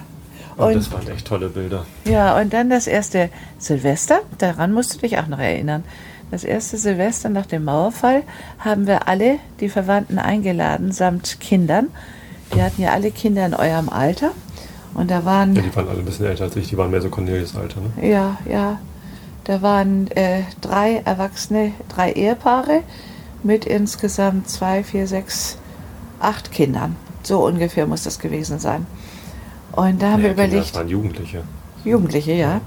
Und, 0.56 0.68
Und- 0.68 0.76
das 0.76 0.92
waren 0.92 1.08
echt 1.10 1.28
tolle 1.28 1.50
Bilder. 1.50 1.86
Ja, 2.06 2.40
und 2.40 2.52
dann 2.54 2.70
das 2.70 2.88
erste 2.88 3.30
Silvester, 3.60 4.20
daran 4.38 4.72
musst 4.74 4.96
du 4.96 5.00
dich 5.00 5.18
auch 5.20 5.28
noch 5.28 5.38
erinnern. 5.40 5.84
Das 6.32 6.44
erste 6.44 6.78
Silvester 6.78 7.30
nach 7.30 7.46
dem 7.46 7.66
Mauerfall 7.66 8.24
haben 8.60 8.88
wir 8.88 9.08
alle 9.08 9.38
die 9.60 9.70
Verwandten 9.70 10.18
eingeladen, 10.18 10.92
samt 10.92 11.40
Kindern. 11.40 11.88
Die 12.56 12.62
hatten 12.62 12.82
ja 12.82 12.92
alle 12.94 13.12
Kinder 13.12 13.46
in 13.46 13.54
eurem 13.54 13.90
Alter. 13.90 14.32
Und 14.94 15.12
da 15.12 15.24
waren, 15.26 15.54
Ja, 15.56 15.62
die 15.62 15.76
waren 15.76 15.88
alle 15.90 16.00
ein 16.00 16.06
bisschen 16.06 16.26
älter 16.26 16.46
als 16.46 16.56
ich. 16.56 16.70
Die 16.70 16.78
waren 16.78 16.90
mehr 16.90 17.02
so 17.02 17.10
Cornelius 17.10 17.56
Alter, 17.56 17.82
ne? 17.82 18.10
ja, 18.10 18.38
ja, 18.50 18.80
da 19.48 19.62
waren 19.62 20.12
äh, 20.12 20.42
drei 20.62 21.02
Erwachsene, 21.06 21.72
drei 21.88 22.12
Ehepaare 22.12 22.84
mit 23.44 23.66
insgesamt 23.66 24.50
zwei, 24.50 24.84
vier, 24.84 25.08
sechs, 25.08 25.58
acht 26.20 26.52
Kindern. 26.52 26.96
So 27.24 27.46
ungefähr 27.46 27.88
muss 27.88 28.04
das 28.04 28.20
gewesen 28.20 28.60
sein. 28.60 28.86
Und 29.72 30.02
da 30.02 30.12
haben 30.12 30.20
Ja, 30.22 30.26
wir 30.26 30.32
überlegt, 30.34 30.66
Das 30.68 30.76
waren 30.76 30.90
Jugendliche. 30.90 31.44
Jugendliche, 31.86 32.34
ja. 32.34 32.62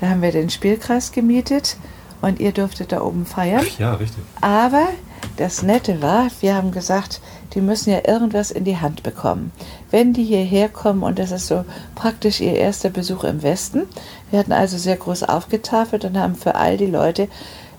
Da 0.00 0.08
haben 0.08 0.22
wir 0.22 0.32
den 0.32 0.50
Spielkreis 0.50 1.12
gemietet 1.12 1.76
und 2.20 2.40
ihr 2.40 2.50
durftet 2.52 2.90
da 2.90 3.00
oben 3.02 3.26
feiern. 3.26 3.64
Ach 3.64 3.78
ja, 3.78 3.94
richtig. 3.94 4.24
Aber 4.40 4.88
das 5.36 5.62
Nette 5.62 6.00
war, 6.00 6.28
wir 6.40 6.54
haben 6.54 6.70
gesagt, 6.70 7.20
die 7.54 7.60
müssen 7.60 7.90
ja 7.90 8.06
irgendwas 8.06 8.50
in 8.50 8.64
die 8.64 8.78
Hand 8.78 9.02
bekommen. 9.02 9.52
Wenn 9.90 10.12
die 10.12 10.24
hierher 10.24 10.68
kommen 10.68 11.02
und 11.02 11.18
das 11.18 11.30
ist 11.30 11.46
so 11.46 11.64
praktisch 11.94 12.40
ihr 12.40 12.54
erster 12.54 12.90
Besuch 12.90 13.24
im 13.24 13.42
Westen. 13.42 13.82
Wir 14.30 14.38
hatten 14.38 14.52
also 14.52 14.78
sehr 14.78 14.96
groß 14.96 15.24
aufgetafelt 15.24 16.04
und 16.04 16.18
haben 16.18 16.34
für 16.34 16.54
all 16.54 16.76
die 16.76 16.86
Leute 16.86 17.28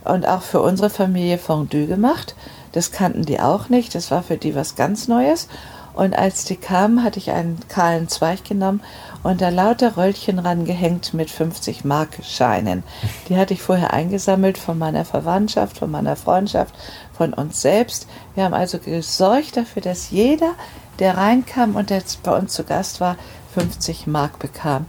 und 0.04 0.28
auch 0.28 0.42
für 0.42 0.62
unsere 0.62 0.90
Familie 0.90 1.38
Fondue 1.38 1.88
gemacht. 1.88 2.36
Das 2.72 2.92
kannten 2.92 3.26
die 3.26 3.40
auch 3.40 3.70
nicht. 3.70 3.96
Das 3.96 4.12
war 4.12 4.24
für 4.24 4.38
die 4.38 4.56
was 4.56 4.76
ganz 4.76 5.08
Neues. 5.08 5.48
Und 5.96 6.18
als 6.18 6.44
die 6.44 6.58
kamen, 6.58 7.04
hatte 7.04 7.20
ich 7.20 7.32
einen 7.32 7.60
kahlen 7.70 8.10
Zweig 8.10 8.44
genommen 8.44 8.82
und 9.24 9.40
da 9.42 9.48
lauter 9.48 9.96
Röllchen 9.96 10.40
rangehängt 10.40 11.14
mit 11.14 11.32
50 11.32 11.86
Mark 11.86 12.20
Scheinen. 12.22 12.84
Die 13.30 13.38
hatte 13.38 13.54
ich 13.54 13.62
vorher 13.62 13.94
eingesammelt 13.94 14.58
von 14.58 14.78
meiner 14.78 15.06
Verwandtschaft, 15.06 15.78
von 15.78 15.90
meiner 15.90 16.18
Freundschaft, 16.18 16.76
von 17.18 17.34
uns 17.34 17.62
selbst. 17.62 18.08
Wir 18.34 18.44
haben 18.44 18.54
also 18.54 18.80
gesorgt 18.80 19.58
dafür, 19.58 19.82
dass 19.82 20.12
jeder, 20.12 20.54
der 21.00 21.18
reinkam 21.18 21.76
und 21.76 21.90
jetzt 21.90 22.24
bei 22.24 22.36
uns 22.36 22.54
zu 22.54 22.64
Gast 22.64 23.02
war, 23.02 23.18
50 23.54 24.08
Mark 24.08 24.40
bekam. 24.40 24.86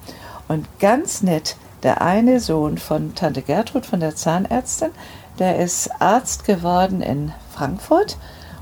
Und 0.48 0.66
ganz 0.78 1.22
nett, 1.22 1.56
der 1.82 2.02
eine 2.02 2.40
Sohn 2.40 2.78
von 2.78 3.14
Tante 3.14 3.42
Gertrud, 3.42 3.86
von 3.86 4.00
der 4.00 4.16
Zahnärztin, 4.16 4.90
der 5.38 5.58
ist 5.58 5.90
Arzt 6.00 6.44
geworden 6.44 7.02
in 7.02 7.32
Frankfurt 7.54 8.16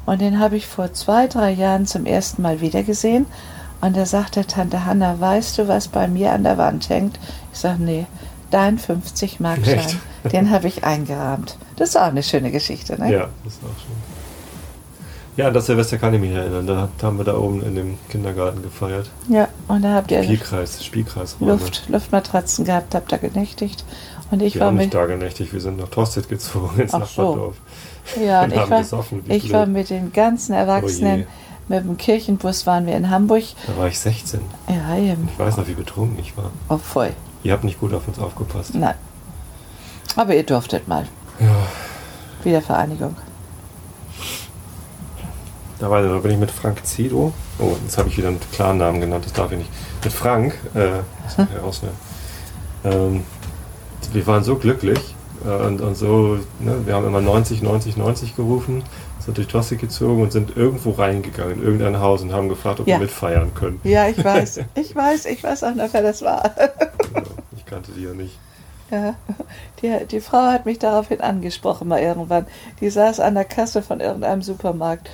und 0.07 0.21
den 0.21 0.39
habe 0.39 0.57
ich 0.57 0.67
vor 0.67 0.93
zwei, 0.93 1.27
drei 1.27 1.51
Jahren 1.53 1.87
zum 1.87 2.07
ersten 2.07 2.43
Mal 2.43 2.61
wiedergesehen. 2.61 3.27
Und 3.81 3.97
da 3.97 4.07
sagte 4.07 4.47
Tante 4.47 4.85
Hanna, 4.85 5.21
weißt 5.21 5.59
du, 5.59 5.69
was 5.69 5.89
bei 5.89 6.09
mir 6.09 6.33
an 6.33 6.45
der 6.45 6.59
Wand 6.59 6.89
hängt? 6.89 7.19
Ich 7.53 7.59
sage, 7.59 7.83
nee, 7.83 8.07
dein 8.51 8.79
50-Markschein, 8.79 9.75
Echt? 9.75 9.97
Den 10.33 10.51
habe 10.51 10.69
ich 10.69 10.85
eingerahmt. 10.85 11.57
Das 11.77 11.91
ist 11.91 11.97
auch 11.97 12.03
eine 12.03 12.23
schöne 12.23 12.51
Geschichte, 12.51 12.99
ne? 13.01 13.13
Ja, 13.13 13.29
das 13.45 13.55
ist 13.55 13.63
auch 13.63 13.81
schön. 13.81 13.97
Ja, 15.37 15.49
an 15.49 15.55
das 15.55 15.67
Silvester 15.67 15.99
kann 15.99 16.15
ich 16.15 16.21
mich 16.21 16.31
erinnern. 16.31 16.67
Da 16.67 16.89
haben 17.03 17.19
wir 17.19 17.25
da 17.25 17.37
oben 17.37 17.63
in 17.63 17.75
dem 17.75 17.99
Kindergarten 18.09 18.63
gefeiert. 18.63 19.11
Ja, 19.29 19.49
und 19.67 19.83
da 19.83 19.95
habt 19.95 20.13
ihr 20.13 20.23
Spielkreis, 20.23 20.85
Spielkreisräume. 20.85 21.53
Luft, 21.53 21.89
Luftmatratzen 21.89 22.65
gehabt, 22.65 22.95
habt 22.95 23.11
da 23.11 23.17
genächtigt. 23.17 23.85
Und 24.31 24.43
ich 24.43 24.55
wir 24.55 24.61
war 24.61 24.69
haben 24.69 24.77
mit, 24.77 24.87
nicht 24.87 24.95
da 24.95 25.07
genächtigt, 25.07 25.53
wir 25.53 25.61
sind 25.61 25.79
nach 25.79 25.89
Tostedt 25.89 26.29
gezogen, 26.29 26.81
ins 26.81 26.95
Ach 26.95 27.07
so. 27.07 27.23
Nachbardorf. 27.23 27.57
ja, 28.25 28.45
und 28.45 28.53
ich 28.53 28.71
war, 28.71 28.79
gesoffen, 28.79 29.25
ich 29.29 29.53
war 29.53 29.67
mit 29.67 29.91
den 29.91 30.13
ganzen 30.13 30.53
Erwachsenen, 30.55 31.27
Oh 31.27 31.45
mit 31.69 31.85
dem 31.85 31.97
Kirchenbus 31.97 32.67
waren 32.67 32.87
wir 32.87 32.97
in 32.97 33.11
Hamburg. 33.11 33.45
Da 33.67 33.77
war 33.77 33.89
ich 33.89 33.99
16. 33.99 34.41
Ja, 34.69 34.97
eben. 34.97 35.29
Ich 35.33 35.39
weiß 35.39 35.57
noch, 35.57 35.67
wie 35.67 35.75
betrunken 35.75 36.19
ich 36.19 36.37
war. 36.37 36.51
Oh, 36.69 36.77
voll. 36.79 37.13
Ihr 37.43 37.53
habt 37.53 37.65
nicht 37.65 37.81
gut 37.81 37.93
auf 37.95 38.07
uns 38.07 38.19
aufgepasst. 38.19 38.75
Nein. 38.75 38.95
Aber 40.17 40.35
ihr 40.35 40.45
durftet 40.45 40.87
mal. 40.89 41.07
Ja, 41.41 41.47
Wiedervereinigung. 42.45 43.17
da, 45.81 45.91
war, 45.91 46.03
da 46.03 46.19
bin 46.19 46.33
ich 46.33 46.39
mit 46.39 46.51
Frank 46.51 46.85
Zido. 46.87 47.33
Oh, 47.59 47.77
jetzt 47.83 47.99
habe 47.99 48.09
ich 48.09 48.17
wieder 48.17 48.29
einen 48.29 48.41
Klarnamen 48.53 49.01
genannt, 49.01 49.25
das 49.25 49.33
darf 49.33 49.51
ich 49.53 49.59
nicht. 49.59 49.71
Mit 50.03 50.13
Frank, 50.13 50.55
äh, 50.75 51.01
rausnehmen. 51.59 51.97
Ähm, 52.85 53.23
wir 54.13 54.27
waren 54.27 54.45
so 54.45 54.57
glücklich 54.57 55.15
äh, 55.45 55.49
und, 55.67 55.81
und 55.81 55.97
so, 55.97 56.39
ne, 56.61 56.77
wir 56.85 56.95
haben 56.95 57.07
immer 57.07 57.21
90, 57.21 57.63
90, 57.63 57.97
90 57.97 58.37
gerufen, 58.37 58.83
sind 59.19 59.37
durch 59.39 59.49
Tosti 59.49 59.77
gezogen 59.77 60.23
und 60.23 60.33
sind 60.33 60.57
irgendwo 60.57 60.91
reingegangen, 60.93 61.55
in 61.59 61.63
irgendein 61.65 61.99
Haus 61.99 62.23
und 62.23 62.33
haben 62.33 62.49
gefragt, 62.49 62.81
ob 62.81 62.87
Ja. 62.87 62.97
wir 62.97 63.03
mitfeiern 63.07 63.53
können. 63.55 63.81
Ja, 63.83 64.07
ich 64.09 64.23
weiß. 64.25 64.61
Ich 64.75 64.95
weiß, 64.95 65.25
ich 65.27 65.43
weiß 65.43 65.65
auch 65.65 65.75
noch, 65.75 65.89
wer 65.93 66.03
das 66.03 66.23
war. 66.23 66.51
Ich 67.57 67.65
kannte 67.67 67.91
die 67.93 68.03
ja 68.05 68.13
nicht. 68.13 68.39
Ja. 68.91 69.15
Die, 69.83 70.07
die 70.11 70.21
Frau 70.21 70.51
hat 70.53 70.65
mich 70.67 70.79
daraufhin 70.79 71.21
angesprochen 71.21 71.89
mal 71.89 72.01
irgendwann. 72.01 72.47
Die 72.81 72.89
saß 72.91 73.21
an 73.21 73.35
der 73.35 73.45
Kasse 73.45 73.83
von 73.83 74.01
irgendeinem 74.01 74.41
Supermarkt. 74.43 75.11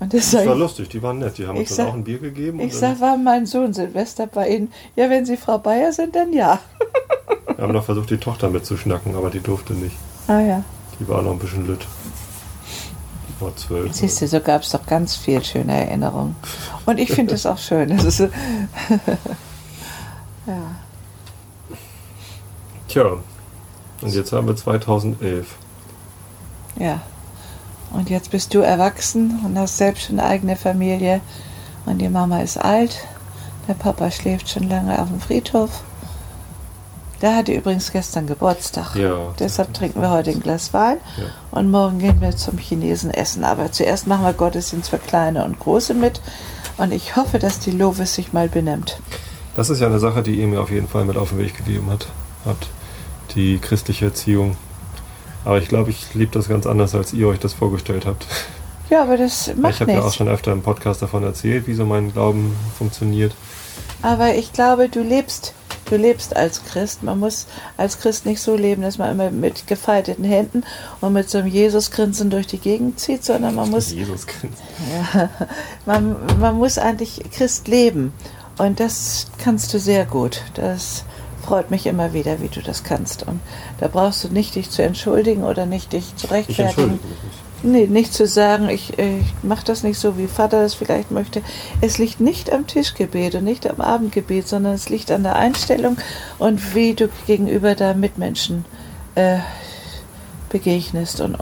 Und 0.00 0.12
das 0.14 0.30
Das 0.32 0.46
war 0.46 0.58
ich, 0.60 0.78
lich, 0.78 0.88
die 0.88 1.02
waren 1.02 1.18
nett, 1.20 1.38
die 1.38 1.46
haben 1.46 1.56
uns 1.58 1.68
dann 1.68 1.76
sag- 1.76 1.88
auch 1.88 1.94
ein 1.94 2.04
Bier 2.04 2.18
gegeben. 2.18 2.58
ich 2.60 2.74
sag, 2.74 3.00
war 3.00 3.16
mein 3.16 3.46
Sohn 3.46 3.72
Silvester 3.74 4.26
bei 4.26 4.48
Ihnen? 4.48 4.72
Ja, 4.96 5.08
wenn 5.10 5.24
Sie 5.26 5.36
Frau 5.36 5.58
Bayer 5.58 5.92
sind, 5.92 6.16
dann 6.16 6.32
ja. 6.32 6.58
dann, 7.46 7.56
wir 7.58 7.62
haben 7.64 7.72
noch 7.72 7.84
versucht, 7.84 8.10
die 8.10 8.16
Tochter 8.18 8.48
mitzuschnacken, 8.50 9.14
aber 9.14 9.30
die 9.30 9.40
durfte 9.40 9.72
nicht. 9.74 9.96
Ah 10.26 10.40
ja. 10.40 10.64
Die 10.98 11.06
war 11.08 11.22
noch 11.22 11.32
ein 11.32 11.38
bisschen 11.38 11.66
lütt. 11.66 11.86
Die 13.28 13.40
war 13.44 13.54
zwölf. 13.56 13.92
Siehst 13.94 14.20
du, 14.20 14.26
so 14.28 14.40
gab 14.40 14.62
es 14.62 14.70
doch 14.70 14.84
ganz 14.86 15.16
viel 15.16 15.42
schöne 15.44 15.72
Erinnerungen. 15.86 16.34
Und 16.86 16.98
ich 16.98 17.10
finde 17.12 17.34
es 17.34 17.46
auch 17.46 17.58
schön. 17.58 17.96
Das 17.96 18.04
ist, 18.04 18.16
so- 18.18 18.24
ja. 20.46 20.56
Tja, 22.94 23.16
und 24.02 24.14
jetzt 24.14 24.30
haben 24.32 24.46
wir 24.46 24.54
2011. 24.54 25.48
Ja. 26.78 27.00
Und 27.92 28.08
jetzt 28.08 28.30
bist 28.30 28.54
du 28.54 28.60
erwachsen 28.60 29.40
und 29.44 29.58
hast 29.58 29.78
selbst 29.78 30.04
schon 30.04 30.20
eine 30.20 30.28
eigene 30.28 30.54
Familie. 30.54 31.20
Und 31.86 31.98
die 31.98 32.08
Mama 32.08 32.40
ist 32.40 32.56
alt. 32.56 33.04
Der 33.66 33.74
Papa 33.74 34.12
schläft 34.12 34.48
schon 34.48 34.68
lange 34.68 34.96
auf 35.02 35.08
dem 35.08 35.20
Friedhof. 35.20 35.82
Der 37.20 37.34
hatte 37.34 37.50
übrigens 37.50 37.90
gestern 37.90 38.28
Geburtstag. 38.28 38.94
Ja. 38.94 39.34
Deshalb 39.40 39.74
trinken 39.74 40.00
wir 40.00 40.10
heute 40.12 40.30
ein 40.30 40.38
Glas 40.38 40.72
Wein. 40.72 40.98
Ja. 41.16 41.24
Und 41.50 41.72
morgen 41.72 41.98
gehen 41.98 42.20
wir 42.20 42.36
zum 42.36 42.58
Chinesen 42.58 43.10
essen. 43.10 43.42
Aber 43.42 43.72
zuerst 43.72 44.06
machen 44.06 44.24
wir 44.24 44.34
Gottesdienst 44.34 44.90
für 44.90 44.98
Kleine 44.98 45.44
und 45.44 45.58
Große 45.58 45.94
mit. 45.94 46.20
Und 46.76 46.92
ich 46.92 47.16
hoffe, 47.16 47.40
dass 47.40 47.58
die 47.58 47.72
Lovis 47.72 48.14
sich 48.14 48.32
mal 48.32 48.48
benimmt. 48.48 49.00
Das 49.56 49.68
ist 49.68 49.80
ja 49.80 49.88
eine 49.88 49.98
Sache, 49.98 50.22
die 50.22 50.36
ihr 50.36 50.46
mir 50.46 50.60
auf 50.60 50.70
jeden 50.70 50.86
Fall 50.86 51.04
mit 51.04 51.16
auf 51.16 51.30
den 51.30 51.38
Weg 51.38 51.56
gegeben 51.56 51.90
hat, 51.90 52.06
habt. 52.44 52.68
Die 53.34 53.58
christliche 53.58 54.06
Erziehung. 54.06 54.56
Aber 55.44 55.58
ich 55.58 55.68
glaube, 55.68 55.90
ich 55.90 56.14
liebe 56.14 56.32
das 56.32 56.48
ganz 56.48 56.66
anders, 56.66 56.94
als 56.94 57.12
ihr 57.12 57.28
euch 57.28 57.38
das 57.38 57.52
vorgestellt 57.52 58.06
habt. 58.06 58.26
Ja, 58.90 59.02
aber 59.02 59.16
das 59.16 59.48
ich 59.48 59.56
macht 59.56 59.80
habe 59.80 59.92
ja 59.92 60.02
auch 60.02 60.12
schon 60.12 60.28
öfter 60.28 60.52
im 60.52 60.62
Podcast 60.62 61.02
davon 61.02 61.22
erzählt, 61.22 61.66
wie 61.66 61.74
so 61.74 61.84
mein 61.84 62.12
Glauben 62.12 62.54
funktioniert. 62.78 63.34
Aber 64.02 64.34
ich 64.34 64.52
glaube, 64.52 64.88
du 64.88 65.02
lebst, 65.02 65.54
du 65.86 65.96
lebst 65.96 66.36
als 66.36 66.64
Christ. 66.64 67.02
Man 67.02 67.18
muss 67.18 67.46
als 67.76 67.98
Christ 67.98 68.26
nicht 68.26 68.40
so 68.40 68.54
leben, 68.56 68.82
dass 68.82 68.98
man 68.98 69.10
immer 69.10 69.30
mit 69.30 69.66
gefalteten 69.66 70.24
Händen 70.24 70.64
und 71.00 71.12
mit 71.12 71.30
so 71.30 71.38
einem 71.38 71.48
Jesusgrinsen 71.48 72.30
durch 72.30 72.46
die 72.46 72.58
Gegend 72.58 73.00
zieht, 73.00 73.24
sondern 73.24 73.54
man 73.54 73.70
muss, 73.70 73.92
Jesus 73.92 74.26
Christ. 74.26 74.54
ja, 75.14 75.30
man, 75.86 76.16
man 76.38 76.56
muss 76.56 76.78
eigentlich 76.78 77.22
Christ 77.32 77.68
leben. 77.68 78.12
Und 78.58 78.78
das 78.78 79.26
kannst 79.38 79.72
du 79.74 79.78
sehr 79.78 80.04
gut. 80.04 80.42
Das 80.54 81.04
freut 81.44 81.70
mich 81.70 81.86
immer 81.86 82.12
wieder, 82.12 82.40
wie 82.40 82.48
du 82.48 82.62
das 82.62 82.82
kannst. 82.84 83.26
Und 83.26 83.40
da 83.78 83.88
brauchst 83.88 84.24
du 84.24 84.28
nicht 84.28 84.54
dich 84.54 84.70
zu 84.70 84.82
entschuldigen 84.82 85.44
oder 85.44 85.66
nicht 85.66 85.92
dich 85.92 86.16
zu 86.16 86.26
Ich 86.26 86.32
rechtfertigen. 86.32 86.66
entschuldige 86.68 87.08
mich 87.08 87.22
nicht. 87.22 87.38
Nee, 87.66 87.86
nicht 87.86 88.12
zu 88.12 88.26
sagen, 88.26 88.68
ich, 88.68 88.98
ich 88.98 89.24
mache 89.42 89.64
das 89.64 89.82
nicht 89.82 89.98
so, 89.98 90.18
wie 90.18 90.26
Vater 90.26 90.62
das 90.62 90.74
vielleicht 90.74 91.10
möchte. 91.10 91.40
Es 91.80 91.96
liegt 91.96 92.20
nicht 92.20 92.52
am 92.52 92.66
Tischgebet 92.66 93.36
und 93.36 93.44
nicht 93.44 93.66
am 93.68 93.80
Abendgebet, 93.80 94.46
sondern 94.46 94.74
es 94.74 94.90
liegt 94.90 95.10
an 95.10 95.22
der 95.22 95.36
Einstellung 95.36 95.96
und 96.38 96.74
wie 96.74 96.92
du 96.92 97.08
gegenüber 97.26 97.74
deinen 97.74 98.00
Mitmenschen 98.00 98.66
äh, 99.14 99.38
begegnest 100.50 101.22
und 101.22 101.38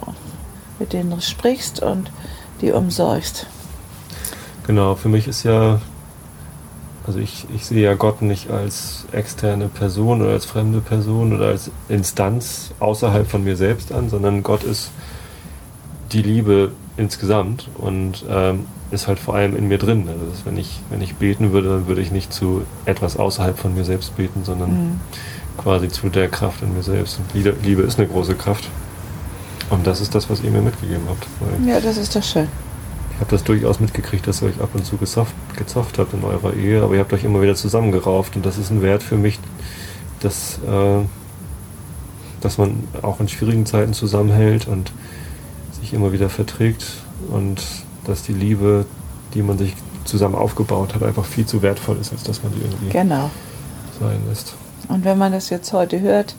mit 0.78 0.92
denen 0.92 1.20
sprichst 1.20 1.82
und 1.82 2.12
die 2.60 2.70
umsorgst. 2.70 3.46
Genau, 4.66 4.94
für 4.94 5.08
mich 5.08 5.26
ist 5.26 5.42
ja, 5.42 5.80
also 7.06 7.18
ich, 7.18 7.46
ich 7.54 7.66
sehe 7.66 7.82
ja 7.82 7.94
Gott 7.94 8.22
nicht 8.22 8.50
als 8.50 9.06
externe 9.12 9.68
Person 9.68 10.22
oder 10.22 10.30
als 10.32 10.44
fremde 10.44 10.80
Person 10.80 11.34
oder 11.34 11.48
als 11.48 11.70
Instanz 11.88 12.70
außerhalb 12.78 13.28
von 13.28 13.42
mir 13.44 13.56
selbst 13.56 13.92
an, 13.92 14.08
sondern 14.08 14.42
Gott 14.42 14.62
ist 14.62 14.90
die 16.12 16.22
Liebe 16.22 16.72
insgesamt 16.96 17.68
und 17.78 18.24
ähm, 18.28 18.66
ist 18.90 19.08
halt 19.08 19.18
vor 19.18 19.34
allem 19.34 19.56
in 19.56 19.66
mir 19.68 19.78
drin. 19.78 20.06
Also 20.08 20.26
das, 20.30 20.44
wenn 20.44 20.56
ich 20.58 20.80
wenn 20.90 21.00
ich 21.00 21.14
beten 21.14 21.52
würde, 21.52 21.70
dann 21.70 21.86
würde 21.86 22.02
ich 22.02 22.12
nicht 22.12 22.32
zu 22.32 22.62
etwas 22.84 23.16
außerhalb 23.16 23.58
von 23.58 23.74
mir 23.74 23.84
selbst 23.84 24.16
beten, 24.16 24.42
sondern 24.44 24.70
Mhm. 24.70 25.00
quasi 25.56 25.88
zu 25.88 26.08
der 26.08 26.28
Kraft 26.28 26.62
in 26.62 26.74
mir 26.74 26.82
selbst. 26.82 27.18
Und 27.18 27.34
Liebe, 27.64 27.82
ist 27.82 27.98
eine 27.98 28.08
große 28.08 28.34
Kraft. 28.34 28.68
Und 29.70 29.86
das 29.86 30.00
ist 30.02 30.14
das, 30.14 30.28
was 30.28 30.42
ihr 30.42 30.50
mir 30.50 30.60
mitgegeben 30.60 31.04
habt. 31.08 31.26
Ja, 31.66 31.80
das 31.80 31.96
ist 31.96 32.14
doch 32.14 32.22
schön. 32.22 32.48
Ich 33.22 33.24
habe 33.28 33.36
das 33.36 33.44
durchaus 33.44 33.78
mitgekriegt, 33.78 34.26
dass 34.26 34.42
ihr 34.42 34.48
euch 34.48 34.60
ab 34.60 34.70
und 34.74 34.84
zu 34.84 34.96
gezofft, 34.96 35.32
gezofft 35.56 35.96
habt 36.00 36.12
in 36.12 36.24
eurer 36.24 36.54
Ehe, 36.54 36.82
aber 36.82 36.94
ihr 36.94 36.98
habt 37.00 37.12
euch 37.12 37.22
immer 37.22 37.40
wieder 37.40 37.54
zusammengerauft 37.54 38.34
und 38.34 38.44
das 38.44 38.58
ist 38.58 38.70
ein 38.70 38.82
Wert 38.82 39.00
für 39.00 39.14
mich, 39.14 39.38
dass, 40.18 40.58
äh, 40.66 41.04
dass 42.40 42.58
man 42.58 42.82
auch 43.00 43.20
in 43.20 43.28
schwierigen 43.28 43.64
Zeiten 43.64 43.92
zusammenhält 43.92 44.66
und 44.66 44.90
sich 45.80 45.94
immer 45.94 46.12
wieder 46.12 46.30
verträgt 46.30 46.84
und 47.30 47.62
dass 48.06 48.24
die 48.24 48.32
Liebe, 48.32 48.86
die 49.34 49.42
man 49.42 49.56
sich 49.56 49.76
zusammen 50.04 50.34
aufgebaut 50.34 50.96
hat, 50.96 51.04
einfach 51.04 51.24
viel 51.24 51.46
zu 51.46 51.62
wertvoll 51.62 51.98
ist, 52.00 52.10
als 52.10 52.24
dass 52.24 52.42
man 52.42 52.52
die 52.52 52.60
irgendwie 52.60 52.88
Genau. 52.88 53.30
sein 54.00 54.18
lässt. 54.28 54.54
Und 54.88 55.04
wenn 55.04 55.16
man 55.16 55.30
das 55.30 55.48
jetzt 55.48 55.72
heute 55.72 56.00
hört, 56.00 56.34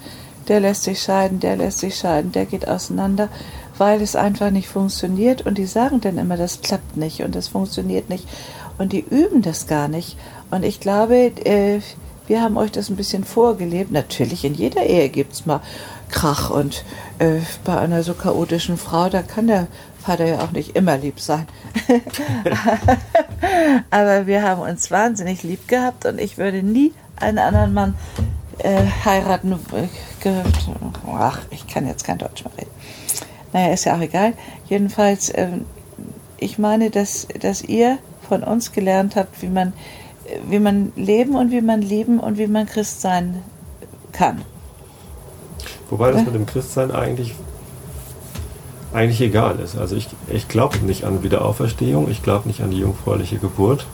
der 0.50 0.60
lässt 0.60 0.84
sich 0.84 1.02
scheiden, 1.02 1.39
der 1.39 1.56
lässt 1.56 1.80
sich 1.80 1.96
scheiden, 1.96 2.34
der 2.34 2.46
geht 2.46 2.67
auseinander. 2.67 3.30
Weil 3.77 4.01
es 4.01 4.15
einfach 4.15 4.51
nicht 4.51 4.67
funktioniert 4.67 5.45
und 5.45 5.57
die 5.57 5.65
sagen 5.65 6.01
dann 6.01 6.17
immer, 6.17 6.38
das 6.38 6.62
klappt 6.62 6.97
nicht 6.97 7.21
und 7.21 7.36
das 7.36 7.47
funktioniert 7.47 8.09
nicht 8.09 8.27
und 8.77 8.93
die 8.93 9.01
üben 9.01 9.41
das 9.41 9.67
gar 9.67 9.88
nicht. 9.88 10.17
Und 10.51 10.63
ich 10.63 10.79
glaube, 10.79 11.31
äh, 11.45 11.81
wir 12.27 12.41
haben 12.41 12.57
euch 12.57 12.71
das 12.71 12.89
ein 12.89 12.95
bisschen 12.95 13.23
vorgelebt. 13.23 13.91
Natürlich, 13.91 14.45
in 14.45 14.53
jeder 14.53 14.86
Ehe 14.86 15.09
gibt 15.09 15.33
es 15.33 15.45
mal 15.45 15.62
Krach 16.09 16.49
und 16.49 16.86
äh, 17.19 17.39
bei 17.63 17.77
einer 17.77 18.03
so 18.03 18.13
chaotischen 18.13 18.77
Frau, 18.77 19.09
da 19.09 19.23
kann 19.23 19.47
der 19.47 19.67
Vater 19.99 20.25
ja 20.25 20.39
auch 20.41 20.51
nicht 20.51 20.75
immer 20.75 20.97
lieb 20.97 21.19
sein. 21.19 21.47
Aber 23.89 24.27
wir 24.27 24.43
haben 24.43 24.62
uns 24.62 24.91
wahnsinnig 24.91 25.43
lieb 25.43 25.67
gehabt 25.67 26.05
und 26.05 26.19
ich 26.19 26.38
würde 26.38 26.62
nie 26.62 26.93
einen 27.15 27.39
anderen 27.39 27.73
Mann 27.73 27.95
äh, 28.59 28.83
heiraten. 29.05 29.57
Ach, 31.07 31.39
ich 31.49 31.67
kann 31.67 31.88
jetzt 31.88 32.03
kein 32.03 32.17
Deutsch 32.17 32.43
mehr 32.43 32.53
reden. 32.57 32.71
Naja, 33.53 33.73
ist 33.73 33.85
ja 33.85 33.95
auch 33.95 34.01
egal. 34.01 34.33
Jedenfalls, 34.67 35.29
äh, 35.29 35.47
ich 36.37 36.57
meine, 36.57 36.89
dass, 36.89 37.27
dass 37.39 37.63
ihr 37.63 37.99
von 38.27 38.43
uns 38.43 38.71
gelernt 38.71 39.15
habt, 39.15 39.41
wie 39.41 39.47
man, 39.47 39.73
wie 40.49 40.59
man 40.59 40.91
leben 40.95 41.35
und 41.35 41.51
wie 41.51 41.61
man 41.61 41.81
lieben 41.81 42.19
und 42.19 42.37
wie 42.37 42.47
man 42.47 42.65
Christ 42.65 43.01
sein 43.01 43.43
kann. 44.11 44.41
Wobei 45.89 46.11
das 46.11 46.25
mit 46.25 46.33
dem 46.33 46.45
Christsein 46.45 46.91
eigentlich, 46.91 47.35
eigentlich 48.93 49.21
egal 49.21 49.59
ist. 49.59 49.77
Also 49.77 49.95
ich, 49.95 50.07
ich 50.27 50.47
glaube 50.47 50.79
nicht 50.79 51.03
an 51.03 51.21
Wiederauferstehung, 51.23 52.09
ich 52.09 52.23
glaube 52.23 52.47
nicht 52.47 52.61
an 52.61 52.71
die 52.71 52.79
jungfräuliche 52.79 53.37
Geburt. 53.37 53.85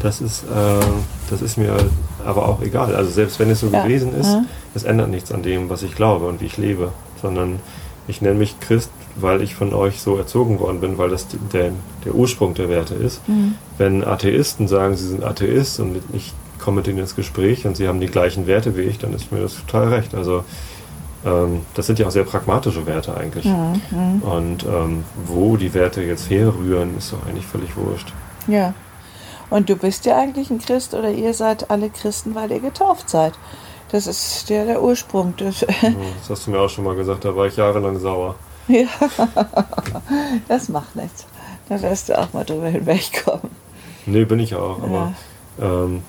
Das 0.00 0.20
ist, 0.20 0.44
äh, 0.44 0.84
das 1.28 1.42
ist 1.42 1.56
mir 1.56 1.76
aber 2.24 2.48
auch 2.48 2.62
egal. 2.62 2.94
Also 2.94 3.10
selbst 3.10 3.40
wenn 3.40 3.50
es 3.50 3.60
so 3.60 3.68
ja. 3.68 3.82
gewesen 3.82 4.14
ist, 4.14 4.28
ja. 4.28 4.44
es 4.74 4.84
ändert 4.84 5.08
nichts 5.10 5.32
an 5.32 5.42
dem, 5.42 5.68
was 5.70 5.82
ich 5.82 5.96
glaube 5.96 6.26
und 6.26 6.40
wie 6.40 6.46
ich 6.46 6.56
lebe. 6.56 6.92
Sondern 7.20 7.58
ich 8.08 8.22
nenne 8.22 8.38
mich 8.38 8.58
Christ, 8.58 8.90
weil 9.16 9.42
ich 9.42 9.54
von 9.54 9.74
euch 9.74 10.00
so 10.00 10.16
erzogen 10.16 10.58
worden 10.58 10.80
bin, 10.80 10.98
weil 10.98 11.10
das 11.10 11.26
der, 11.52 11.72
der 12.04 12.14
Ursprung 12.14 12.54
der 12.54 12.68
Werte 12.68 12.94
ist. 12.94 13.26
Mhm. 13.28 13.54
Wenn 13.76 14.02
Atheisten 14.02 14.66
sagen, 14.66 14.96
sie 14.96 15.06
sind 15.06 15.22
Atheist 15.22 15.78
und 15.78 16.00
ich 16.12 16.32
komme 16.58 16.78
mit 16.78 16.88
ihnen 16.88 16.98
ins 16.98 17.14
Gespräch 17.14 17.66
und 17.66 17.76
sie 17.76 17.86
haben 17.86 18.00
die 18.00 18.06
gleichen 18.06 18.46
Werte 18.46 18.76
wie 18.76 18.82
ich, 18.82 18.98
dann 18.98 19.12
ist 19.12 19.30
mir 19.30 19.40
das 19.40 19.54
total 19.54 19.88
recht. 19.88 20.14
Also 20.14 20.44
ähm, 21.24 21.60
das 21.74 21.86
sind 21.86 21.98
ja 21.98 22.06
auch 22.06 22.10
sehr 22.10 22.24
pragmatische 22.24 22.86
Werte 22.86 23.16
eigentlich. 23.16 23.44
Mhm. 23.44 23.82
mhm. 23.90 24.22
Und 24.22 24.64
ähm, 24.64 25.04
wo 25.26 25.56
die 25.56 25.74
Werte 25.74 26.02
jetzt 26.02 26.30
herrühren, 26.30 26.96
ist 26.96 27.12
doch 27.12 27.26
eigentlich 27.26 27.46
völlig 27.46 27.76
wurscht. 27.76 28.12
Ja. 28.46 28.74
Und 29.50 29.68
du 29.68 29.76
bist 29.76 30.04
ja 30.04 30.18
eigentlich 30.18 30.50
ein 30.50 30.58
Christ 30.58 30.94
oder 30.94 31.10
ihr 31.10 31.32
seid 31.32 31.70
alle 31.70 31.90
Christen, 31.90 32.34
weil 32.34 32.50
ihr 32.50 32.60
getauft 32.60 33.08
seid. 33.08 33.32
Das 33.90 34.06
ist 34.06 34.50
der, 34.50 34.66
der 34.66 34.82
Ursprung. 34.82 35.34
Das, 35.36 35.60
das 35.60 36.30
hast 36.30 36.46
du 36.46 36.50
mir 36.50 36.60
auch 36.60 36.68
schon 36.68 36.84
mal 36.84 36.94
gesagt, 36.94 37.24
da 37.24 37.34
war 37.34 37.46
ich 37.46 37.56
jahrelang 37.56 37.98
sauer. 37.98 38.34
Ja, 38.70 38.86
das 40.46 40.68
macht 40.68 40.94
nichts. 40.94 41.24
Da 41.70 41.80
wirst 41.80 42.10
du 42.10 42.18
auch 42.18 42.30
mal 42.34 42.44
drüber 42.44 42.68
hinwegkommen. 42.68 43.48
Nee, 44.04 44.26
bin 44.26 44.40
ich 44.40 44.54
auch. 44.54 44.82
Aber 44.82 45.14
ja. 45.58 45.84
ähm, 45.84 46.02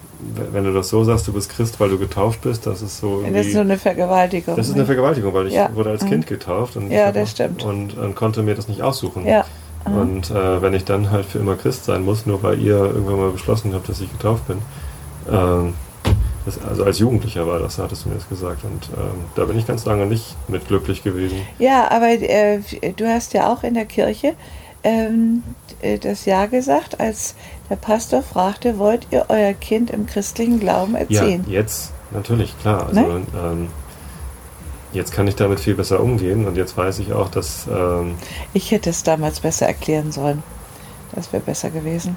wenn 0.52 0.66
du 0.66 0.74
das 0.74 0.90
so 0.90 1.04
sagst, 1.04 1.28
du 1.28 1.34
bist 1.34 1.50
Christ, 1.50 1.80
weil 1.80 1.90
du 1.90 1.98
getauft 1.98 2.42
bist, 2.42 2.66
das 2.66 2.82
ist 2.82 2.98
so. 2.98 3.24
Das 3.32 3.46
ist 3.46 3.54
so 3.54 3.60
eine 3.60 3.78
Vergewaltigung. 3.78 4.56
Das 4.56 4.68
ist 4.68 4.76
eine 4.76 4.86
Vergewaltigung, 4.86 5.34
weil 5.34 5.48
ich 5.48 5.54
ja. 5.54 5.74
wurde 5.74 5.92
als 5.92 6.06
Kind 6.06 6.26
mhm. 6.26 6.30
getauft 6.30 6.76
und, 6.76 6.92
ja, 6.92 7.12
das 7.12 7.32
stimmt. 7.32 7.64
Und, 7.64 7.98
und, 7.98 8.16
konnte 8.16 8.44
mir 8.44 8.56
das 8.56 8.68
nicht 8.68 8.82
aussuchen. 8.82 9.26
Ja. 9.26 9.46
Mhm. 9.88 9.98
Und 9.98 10.32
äh, 10.32 10.62
wenn 10.62 10.74
ich 10.74 10.84
dann 10.84 11.12
halt 11.12 11.26
für 11.26 11.40
immer 11.40 11.56
Christ 11.56 11.86
sein 11.86 12.04
muss, 12.04 12.26
nur 12.26 12.44
weil 12.44 12.60
ihr 12.60 12.76
irgendwann 12.76 13.20
mal 13.20 13.32
beschlossen 13.32 13.74
habt, 13.74 13.88
dass 13.88 14.02
ich 14.02 14.12
getauft 14.12 14.48
bin, 14.48 14.58
ähm, 15.32 15.74
das, 16.50 16.64
also 16.68 16.84
als 16.84 17.00
Jugendlicher 17.00 17.46
war 17.48 17.60
das, 17.60 17.78
hattest 17.78 18.06
du 18.06 18.10
mir 18.10 18.16
das 18.16 18.28
gesagt. 18.28 18.64
Und 18.64 18.90
ähm, 18.98 19.26
da 19.36 19.46
bin 19.46 19.58
ich 19.58 19.68
ganz 19.68 19.86
lange 19.86 20.06
nicht 20.06 20.36
mit 20.48 20.68
glücklich 20.68 21.04
gewesen. 21.04 21.42
Ja, 21.58 21.90
aber 21.92 22.08
äh, 22.08 22.60
du 22.96 23.08
hast 23.08 23.34
ja 23.34 23.52
auch 23.52 23.64
in 23.64 23.74
der 23.74 23.86
Kirche 23.86 24.34
ähm, 24.84 25.44
äh, 25.82 25.98
das 25.98 26.26
Ja 26.26 26.46
gesagt, 26.46 27.00
als 27.00 27.36
der 27.70 27.76
Pastor 27.76 28.24
fragte, 28.24 28.80
wollt 28.80 29.08
ihr 29.12 29.26
euer 29.30 29.54
Kind 29.54 29.92
im 29.92 30.06
christlichen 30.06 30.60
Glauben 30.60 30.96
erziehen? 30.96 31.46
Ja, 31.48 31.54
jetzt 31.54 31.92
natürlich, 32.12 32.58
klar. 32.60 32.88
Also, 32.88 33.02
ne? 33.02 33.22
ähm, 33.38 33.68
jetzt 34.94 35.12
kann 35.12 35.28
ich 35.28 35.36
damit 35.36 35.60
viel 35.60 35.76
besser 35.76 36.02
umgehen 36.02 36.48
und 36.48 36.56
jetzt 36.58 36.76
weiß 36.78 37.00
ich 37.00 37.14
auch, 37.14 37.30
dass... 37.30 37.68
Ähm, 37.72 38.16
ich 38.54 38.72
hätte 38.72 38.90
es 38.90 39.04
damals 39.04 39.40
besser 39.40 39.68
erklären 39.68 40.12
sollen. 40.12 40.42
Das 41.14 41.32
wäre 41.34 41.44
besser 41.44 41.70
gewesen. 41.70 42.16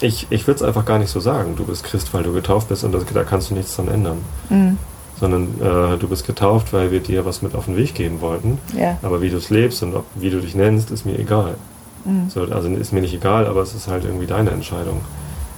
Ich, 0.00 0.26
ich 0.30 0.46
würde 0.46 0.56
es 0.56 0.62
einfach 0.62 0.84
gar 0.84 0.98
nicht 0.98 1.10
so 1.10 1.20
sagen. 1.20 1.56
Du 1.56 1.64
bist 1.64 1.84
Christ, 1.84 2.14
weil 2.14 2.22
du 2.22 2.32
getauft 2.32 2.68
bist 2.68 2.84
und 2.84 2.92
das, 2.92 3.04
da 3.12 3.24
kannst 3.24 3.50
du 3.50 3.54
nichts 3.54 3.74
dran 3.76 3.88
ändern. 3.88 4.18
Mhm 4.48 4.78
sondern 5.18 5.48
äh, 5.60 5.98
du 5.98 6.08
bist 6.08 6.26
getauft, 6.26 6.72
weil 6.72 6.90
wir 6.90 7.00
dir 7.00 7.24
was 7.24 7.42
mit 7.42 7.54
auf 7.54 7.64
den 7.64 7.76
Weg 7.76 7.94
geben 7.94 8.20
wollten. 8.20 8.58
Ja. 8.76 8.98
Aber 9.02 9.20
wie 9.20 9.30
du 9.30 9.36
es 9.36 9.50
lebst 9.50 9.82
und 9.82 9.94
ob, 9.94 10.04
wie 10.14 10.30
du 10.30 10.40
dich 10.40 10.54
nennst, 10.54 10.90
ist 10.90 11.04
mir 11.04 11.18
egal. 11.18 11.56
Mhm. 12.04 12.30
So, 12.30 12.42
also 12.42 12.68
ist 12.68 12.92
mir 12.92 13.00
nicht 13.00 13.14
egal, 13.14 13.46
aber 13.46 13.62
es 13.62 13.74
ist 13.74 13.88
halt 13.88 14.04
irgendwie 14.04 14.26
deine 14.26 14.50
Entscheidung. 14.50 15.00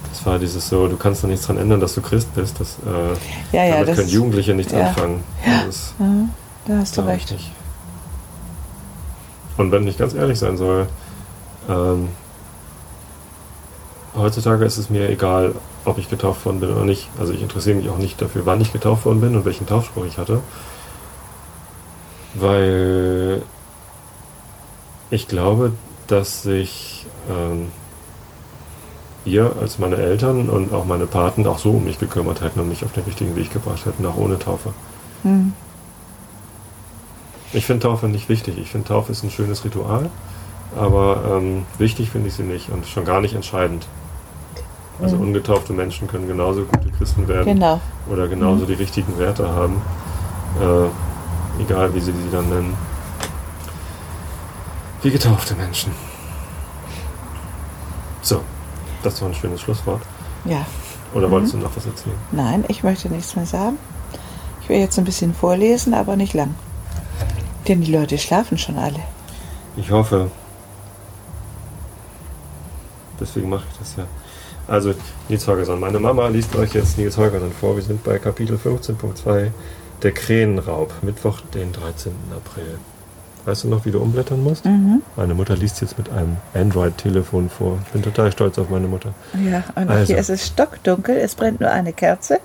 Das 0.09 0.25
war 0.25 0.39
dieses 0.39 0.67
so, 0.67 0.87
du 0.87 0.97
kannst 0.97 1.23
da 1.23 1.27
nichts 1.27 1.45
dran 1.45 1.57
ändern, 1.57 1.79
dass 1.79 1.95
du 1.95 2.01
Christ 2.01 2.33
bist. 2.35 2.59
Das, 2.59 2.77
äh, 2.85 3.55
ja, 3.55 3.63
ja, 3.63 3.71
damit 3.73 3.89
das, 3.89 3.97
können 3.97 4.09
Jugendliche 4.09 4.53
nichts 4.53 4.73
ja. 4.73 4.87
anfangen. 4.87 5.23
Das, 5.65 5.93
ja, 5.99 6.05
da 6.65 6.77
hast 6.79 6.97
du 6.97 7.01
recht. 7.01 7.35
Und 9.57 9.71
wenn 9.71 9.87
ich 9.87 9.97
ganz 9.97 10.13
ehrlich 10.13 10.39
sein 10.39 10.57
soll, 10.57 10.87
ähm, 11.69 12.09
heutzutage 14.15 14.65
ist 14.65 14.77
es 14.77 14.89
mir 14.89 15.09
egal, 15.09 15.55
ob 15.85 15.97
ich 15.97 16.09
getauft 16.09 16.45
worden 16.45 16.59
bin 16.59 16.71
oder 16.71 16.85
nicht. 16.85 17.09
Also 17.19 17.33
ich 17.33 17.41
interessiere 17.41 17.77
mich 17.77 17.89
auch 17.89 17.97
nicht 17.97 18.21
dafür, 18.21 18.45
wann 18.45 18.61
ich 18.61 18.73
getauft 18.73 19.05
worden 19.05 19.21
bin 19.21 19.35
und 19.35 19.45
welchen 19.45 19.67
Taufspruch 19.67 20.05
ich 20.05 20.17
hatte. 20.17 20.41
Weil 22.33 23.41
ich 25.09 25.27
glaube, 25.27 25.73
dass 26.07 26.43
sich 26.43 27.05
ähm, 27.29 27.71
ihr 29.25 29.55
als 29.59 29.79
meine 29.79 29.97
Eltern 29.97 30.49
und 30.49 30.73
auch 30.73 30.85
meine 30.85 31.05
Paten 31.05 31.45
auch 31.45 31.59
so 31.59 31.71
um 31.71 31.83
mich 31.83 31.99
gekümmert 31.99 32.41
hätten 32.41 32.59
und 32.59 32.69
mich 32.69 32.83
auf 32.83 32.91
den 32.93 33.03
richtigen 33.03 33.35
Weg 33.35 33.51
gebracht 33.51 33.85
hätten, 33.85 34.05
auch 34.05 34.17
ohne 34.17 34.39
Taufe. 34.39 34.73
Mhm. 35.23 35.53
Ich 37.53 37.65
finde 37.65 37.83
Taufe 37.83 38.07
nicht 38.07 38.29
wichtig. 38.29 38.57
Ich 38.57 38.71
finde 38.71 38.87
Taufe 38.87 39.11
ist 39.11 39.23
ein 39.23 39.31
schönes 39.31 39.65
Ritual, 39.65 40.09
aber 40.77 41.37
ähm, 41.37 41.65
wichtig 41.77 42.09
finde 42.09 42.29
ich 42.29 42.35
sie 42.35 42.43
nicht 42.43 42.69
und 42.69 42.87
schon 42.87 43.03
gar 43.03 43.19
nicht 43.19 43.35
entscheidend. 43.35 43.85
Also 45.01 45.15
mhm. 45.15 45.27
ungetaufte 45.27 45.73
Menschen 45.73 46.07
können 46.07 46.27
genauso 46.27 46.65
gute 46.65 46.89
Christen 46.91 47.27
werden 47.27 47.45
genau. 47.45 47.79
oder 48.09 48.27
genauso 48.27 48.63
mhm. 48.63 48.67
die 48.67 48.73
richtigen 48.73 49.17
Werte 49.17 49.49
haben, 49.49 49.81
äh, 50.59 51.61
egal 51.61 51.93
wie 51.95 51.99
sie 51.99 52.11
sie 52.11 52.29
dann 52.31 52.47
nennen, 52.49 52.77
wie 55.01 55.09
getaufte 55.09 55.55
Menschen. 55.55 55.91
So, 58.21 58.41
das 59.01 59.19
war 59.21 59.29
ein 59.29 59.33
schönes 59.33 59.61
Schlusswort. 59.61 60.01
Ja. 60.45 60.65
Oder 61.13 61.27
mhm. 61.27 61.31
wolltest 61.31 61.53
du 61.53 61.57
noch 61.57 61.75
was 61.75 61.85
erzählen? 61.85 62.15
Nein, 62.31 62.63
ich 62.67 62.83
möchte 62.83 63.09
nichts 63.09 63.35
mehr 63.35 63.47
sagen. 63.47 63.77
Ich 64.61 64.69
will 64.69 64.77
jetzt 64.77 64.97
ein 64.99 65.05
bisschen 65.05 65.33
vorlesen, 65.33 65.93
aber 65.93 66.15
nicht 66.15 66.33
lang. 66.33 66.55
Denn 67.67 67.81
die 67.81 67.91
Leute 67.91 68.17
schlafen 68.17 68.57
schon 68.57 68.77
alle. 68.77 68.99
Ich 69.75 69.89
hoffe. 69.91 70.29
Deswegen 73.19 73.49
mache 73.49 73.63
ich 73.71 73.77
das 73.77 73.95
ja. 73.97 74.05
Also 74.71 74.93
Nils 75.27 75.45
Holgersson. 75.49 75.81
Meine 75.81 75.99
Mama 75.99 76.29
liest 76.29 76.55
euch 76.55 76.73
jetzt 76.73 76.97
Nils 76.97 77.17
Holgersson 77.17 77.51
vor. 77.51 77.75
Wir 77.75 77.83
sind 77.83 78.05
bei 78.05 78.17
Kapitel 78.19 78.55
15.2 78.55 79.47
Der 80.01 80.11
Krähenraub, 80.13 80.93
Mittwoch, 81.01 81.41
den 81.53 81.73
13. 81.73 82.13
April. 82.33 82.79
Weißt 83.43 83.65
du 83.65 83.67
noch, 83.67 83.83
wie 83.83 83.91
du 83.91 83.99
umblättern 83.99 84.41
musst? 84.41 84.63
Mhm. 84.63 85.01
Meine 85.17 85.33
Mutter 85.33 85.57
liest 85.57 85.81
jetzt 85.81 85.97
mit 85.97 86.09
einem 86.09 86.37
Android-Telefon 86.53 87.49
vor. 87.49 87.79
Ich 87.85 87.91
bin 87.91 88.01
total 88.01 88.31
stolz 88.31 88.57
auf 88.59 88.69
meine 88.69 88.87
Mutter. 88.87 89.13
Ja, 89.33 89.65
und 89.75 89.89
also. 89.89 90.13
hier 90.13 90.21
ist 90.21 90.29
es 90.29 90.47
stockdunkel, 90.47 91.17
es 91.17 91.35
brennt 91.35 91.59
nur 91.59 91.69
eine 91.69 91.91
Kerze. 91.91 92.39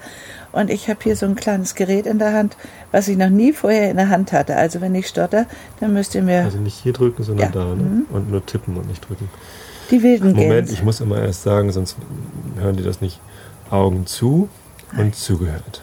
Und 0.50 0.68
ich 0.68 0.88
habe 0.88 0.98
hier 1.04 1.14
so 1.14 1.26
ein 1.26 1.36
kleines 1.36 1.76
Gerät 1.76 2.06
in 2.06 2.18
der 2.18 2.32
Hand, 2.32 2.56
was 2.90 3.06
ich 3.06 3.16
noch 3.16 3.28
nie 3.28 3.52
vorher 3.52 3.88
in 3.88 3.98
der 3.98 4.08
Hand 4.08 4.32
hatte. 4.32 4.56
Also 4.56 4.80
wenn 4.80 4.96
ich 4.96 5.06
stotter, 5.06 5.46
dann 5.78 5.92
müsst 5.92 6.16
ihr 6.16 6.22
mir... 6.22 6.42
Also 6.42 6.58
nicht 6.58 6.82
hier 6.82 6.92
drücken, 6.92 7.22
sondern 7.22 7.52
ja. 7.52 7.52
da. 7.52 7.64
Ne? 7.66 7.82
Mhm. 7.82 8.06
Und 8.10 8.32
nur 8.32 8.44
tippen 8.44 8.76
und 8.76 8.88
nicht 8.88 9.08
drücken. 9.08 9.28
Die 9.90 10.02
wilden 10.02 10.34
Gänse. 10.34 10.48
Moment, 10.48 10.70
ich 10.70 10.82
muss 10.82 11.00
immer 11.00 11.20
erst 11.20 11.42
sagen, 11.42 11.70
sonst 11.70 11.96
hören 12.58 12.76
die 12.76 12.82
das 12.82 13.00
nicht. 13.00 13.20
Augen 13.70 14.06
zu 14.06 14.48
und 14.96 15.14
zugehört. 15.14 15.82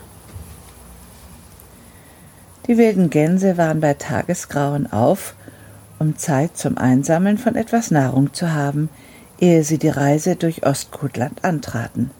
Die 2.68 2.78
wilden 2.78 3.10
Gänse 3.10 3.58
waren 3.58 3.82
bei 3.82 3.94
Tagesgrauen 3.94 4.92
auf, 4.92 5.36
um 6.00 6.18
Zeit 6.18 6.58
zum 6.58 6.78
Einsammeln 6.78 7.38
von 7.38 7.56
etwas 7.56 7.92
Nahrung 7.92 8.34
zu 8.34 8.54
haben, 8.54 8.90
ehe 9.40 9.64
sie 9.64 9.78
die 9.78 9.90
Reise 9.90 10.38
durch 10.38 10.66
Ostgotland 10.66 11.44
antraten. 11.44 12.12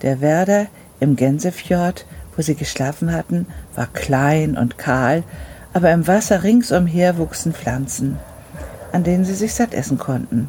Der 0.00 0.20
Werder 0.20 0.66
im 1.00 1.16
Gänsefjord, 1.16 2.06
wo 2.36 2.42
sie 2.42 2.54
geschlafen 2.54 3.12
hatten, 3.12 3.46
war 3.74 3.88
klein 3.88 4.56
und 4.56 4.78
kahl, 4.78 5.22
aber 5.72 5.92
im 5.92 6.06
Wasser 6.06 6.42
ringsumher 6.42 7.18
wuchsen 7.18 7.52
Pflanzen, 7.52 8.18
an 8.92 9.04
denen 9.04 9.24
sie 9.24 9.34
sich 9.34 9.52
satt 9.52 9.74
essen 9.74 9.98
konnten. 9.98 10.48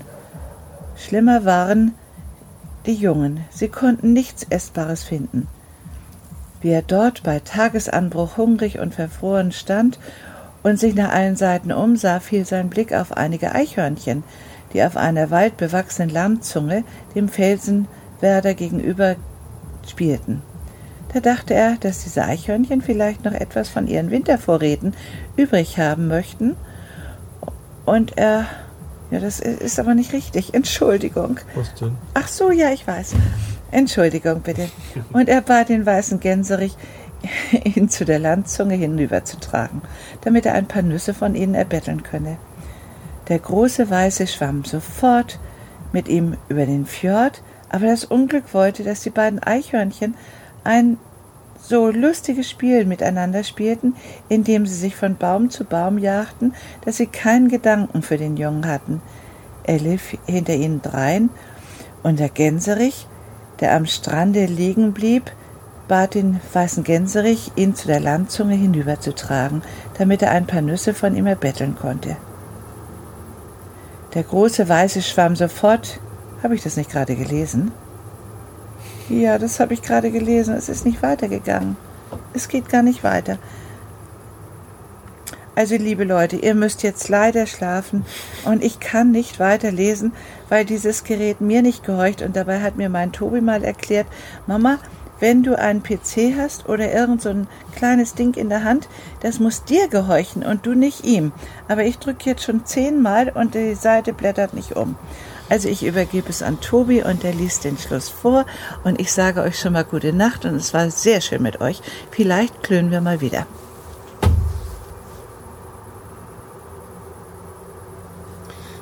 Schlimmer 0.99 1.45
waren 1.45 1.93
die 2.85 2.93
Jungen, 2.93 3.45
sie 3.49 3.69
konnten 3.69 4.11
nichts 4.11 4.45
Essbares 4.49 5.03
finden. 5.03 5.47
Wie 6.61 6.71
er 6.71 6.81
dort 6.81 7.23
bei 7.23 7.39
Tagesanbruch 7.39 8.35
hungrig 8.35 8.79
und 8.79 8.93
verfroren 8.93 9.53
stand 9.53 9.97
und 10.61 10.77
sich 10.77 10.95
nach 10.95 11.11
allen 11.13 11.37
Seiten 11.37 11.71
umsah, 11.71 12.19
fiel 12.19 12.45
sein 12.45 12.69
Blick 12.69 12.93
auf 12.93 13.15
einige 13.15 13.55
Eichhörnchen, 13.55 14.23
die 14.73 14.83
auf 14.83 14.97
einer 14.97 15.31
waldbewachsenen 15.31 16.09
Landzunge 16.09 16.83
dem 17.15 17.29
Felsenwerder 17.29 18.53
gegenüber 18.53 19.15
spielten. 19.87 20.41
Da 21.13 21.21
dachte 21.21 21.53
er, 21.53 21.77
dass 21.79 22.03
diese 22.03 22.25
Eichhörnchen 22.25 22.81
vielleicht 22.81 23.23
noch 23.23 23.33
etwas 23.33 23.69
von 23.69 23.87
ihren 23.87 24.11
Wintervorräten 24.11 24.93
übrig 25.37 25.79
haben 25.79 26.07
möchten. 26.07 26.57
Und 27.85 28.17
er, 28.17 28.45
ja, 29.11 29.19
das 29.19 29.39
ist 29.39 29.79
aber 29.79 29.95
nicht 29.95 30.13
richtig. 30.13 30.53
Entschuldigung. 30.53 31.39
Was 31.55 31.73
denn? 31.75 31.95
Ach 32.13 32.27
so, 32.27 32.51
ja, 32.51 32.71
ich 32.71 32.85
weiß. 32.85 33.15
Entschuldigung 33.71 34.41
bitte. 34.41 34.69
Und 35.11 35.29
er 35.29 35.41
bat 35.41 35.69
den 35.69 35.85
weißen 35.85 36.19
Gänserich, 36.19 36.75
ihn 37.63 37.89
zu 37.89 38.05
der 38.05 38.19
Landzunge 38.19 38.75
hinüberzutragen, 38.75 39.81
damit 40.21 40.45
er 40.45 40.53
ein 40.53 40.67
paar 40.67 40.83
Nüsse 40.83 41.13
von 41.13 41.35
ihnen 41.35 41.55
erbetteln 41.55 42.03
könne. 42.03 42.37
Der 43.27 43.39
große 43.39 43.89
Weiße 43.89 44.27
schwamm 44.27 44.63
sofort 44.63 45.39
mit 45.91 46.07
ihm 46.07 46.37
über 46.47 46.65
den 46.65 46.85
Fjord, 46.85 47.43
aber 47.69 47.87
das 47.87 48.05
Unglück 48.05 48.53
wollte, 48.53 48.83
dass 48.83 49.01
die 49.01 49.11
beiden 49.11 49.41
Eichhörnchen 49.41 50.15
ein 50.63 50.97
so 51.69 51.91
lustiges 51.91 52.49
Spiel 52.49 52.85
miteinander 52.85 53.43
spielten, 53.43 53.95
indem 54.27 54.65
sie 54.65 54.73
sich 54.73 54.95
von 54.95 55.17
Baum 55.17 55.51
zu 55.51 55.65
Baum 55.65 55.99
jagten, 55.99 56.55
dass 56.83 56.97
sie 56.97 57.05
keinen 57.05 57.47
Gedanken 57.47 58.01
für 58.01 58.17
den 58.17 58.37
Jungen 58.37 58.67
hatten. 58.67 59.01
Er 59.63 59.77
lief 59.77 60.17
hinter 60.25 60.55
ihnen 60.55 60.81
drein, 60.81 61.29
und 62.01 62.19
der 62.19 62.29
Gänserich, 62.29 63.07
der 63.59 63.75
am 63.75 63.85
Strande 63.85 64.45
liegen 64.45 64.93
blieb, 64.93 65.31
bat 65.87 66.15
den 66.15 66.39
weißen 66.53 66.83
Gänserich, 66.83 67.51
ihn 67.55 67.75
zu 67.75 67.87
der 67.87 67.99
Landzunge 67.99 68.55
hinüberzutragen, 68.55 69.61
damit 69.97 70.23
er 70.23 70.31
ein 70.31 70.47
paar 70.47 70.61
Nüsse 70.61 70.95
von 70.95 71.15
ihm 71.15 71.27
erbetteln 71.27 71.75
konnte. 71.75 72.17
Der 74.15 74.23
große 74.23 74.67
Weiße 74.67 75.03
schwamm 75.03 75.35
sofort. 75.35 75.99
Habe 76.41 76.55
ich 76.55 76.63
das 76.63 76.77
nicht 76.77 76.89
gerade 76.89 77.15
gelesen? 77.15 77.71
Ja, 79.09 79.39
das 79.39 79.59
habe 79.59 79.73
ich 79.73 79.81
gerade 79.81 80.11
gelesen. 80.11 80.53
Es 80.55 80.69
ist 80.69 80.85
nicht 80.85 81.01
weitergegangen. 81.01 81.75
Es 82.33 82.47
geht 82.47 82.69
gar 82.69 82.83
nicht 82.83 83.03
weiter. 83.03 83.39
Also, 85.55 85.75
liebe 85.75 86.03
Leute, 86.03 86.37
ihr 86.37 86.53
müsst 86.53 86.83
jetzt 86.83 87.09
leider 87.09 87.47
schlafen 87.47 88.05
und 88.45 88.63
ich 88.63 88.79
kann 88.79 89.11
nicht 89.11 89.39
weiterlesen, 89.39 90.13
weil 90.47 90.63
dieses 90.63 91.03
Gerät 91.03 91.41
mir 91.41 91.61
nicht 91.61 91.83
gehorcht 91.83 92.21
und 92.21 92.35
dabei 92.35 92.61
hat 92.61 92.77
mir 92.77 92.87
mein 92.87 93.11
Tobi 93.11 93.41
mal 93.41 93.63
erklärt, 93.63 94.07
Mama, 94.47 94.77
wenn 95.19 95.43
du 95.43 95.57
einen 95.57 95.83
PC 95.83 96.37
hast 96.37 96.69
oder 96.69 96.93
irgend 96.93 97.21
so 97.21 97.29
ein 97.29 97.47
kleines 97.75 98.13
Ding 98.13 98.35
in 98.35 98.47
der 98.47 98.63
Hand, 98.63 98.87
das 99.21 99.39
muss 99.39 99.65
dir 99.65 99.89
gehorchen 99.89 100.45
und 100.45 100.65
du 100.65 100.75
nicht 100.75 101.03
ihm. 101.03 101.33
Aber 101.67 101.83
ich 101.83 101.97
drücke 101.97 102.29
jetzt 102.29 102.43
schon 102.43 102.65
zehnmal 102.65 103.29
und 103.29 103.53
die 103.53 103.75
Seite 103.75 104.13
blättert 104.13 104.53
nicht 104.53 104.77
um. 104.77 104.95
Also 105.49 105.67
ich 105.67 105.83
übergebe 105.83 106.29
es 106.29 106.43
an 106.43 106.61
Tobi 106.61 107.03
und 107.03 107.23
der 107.23 107.33
liest 107.33 107.63
den 107.63 107.77
Schluss 107.77 108.07
vor 108.07 108.45
und 108.83 109.01
ich 109.01 109.11
sage 109.11 109.41
euch 109.41 109.59
schon 109.59 109.73
mal 109.73 109.83
gute 109.83 110.13
Nacht 110.13 110.45
und 110.45 110.55
es 110.55 110.73
war 110.73 110.89
sehr 110.91 111.21
schön 111.21 111.41
mit 111.41 111.59
euch. 111.59 111.81
Vielleicht 112.11 112.61
klönen 112.61 112.91
wir 112.91 113.01
mal 113.01 113.19
wieder. 113.19 113.47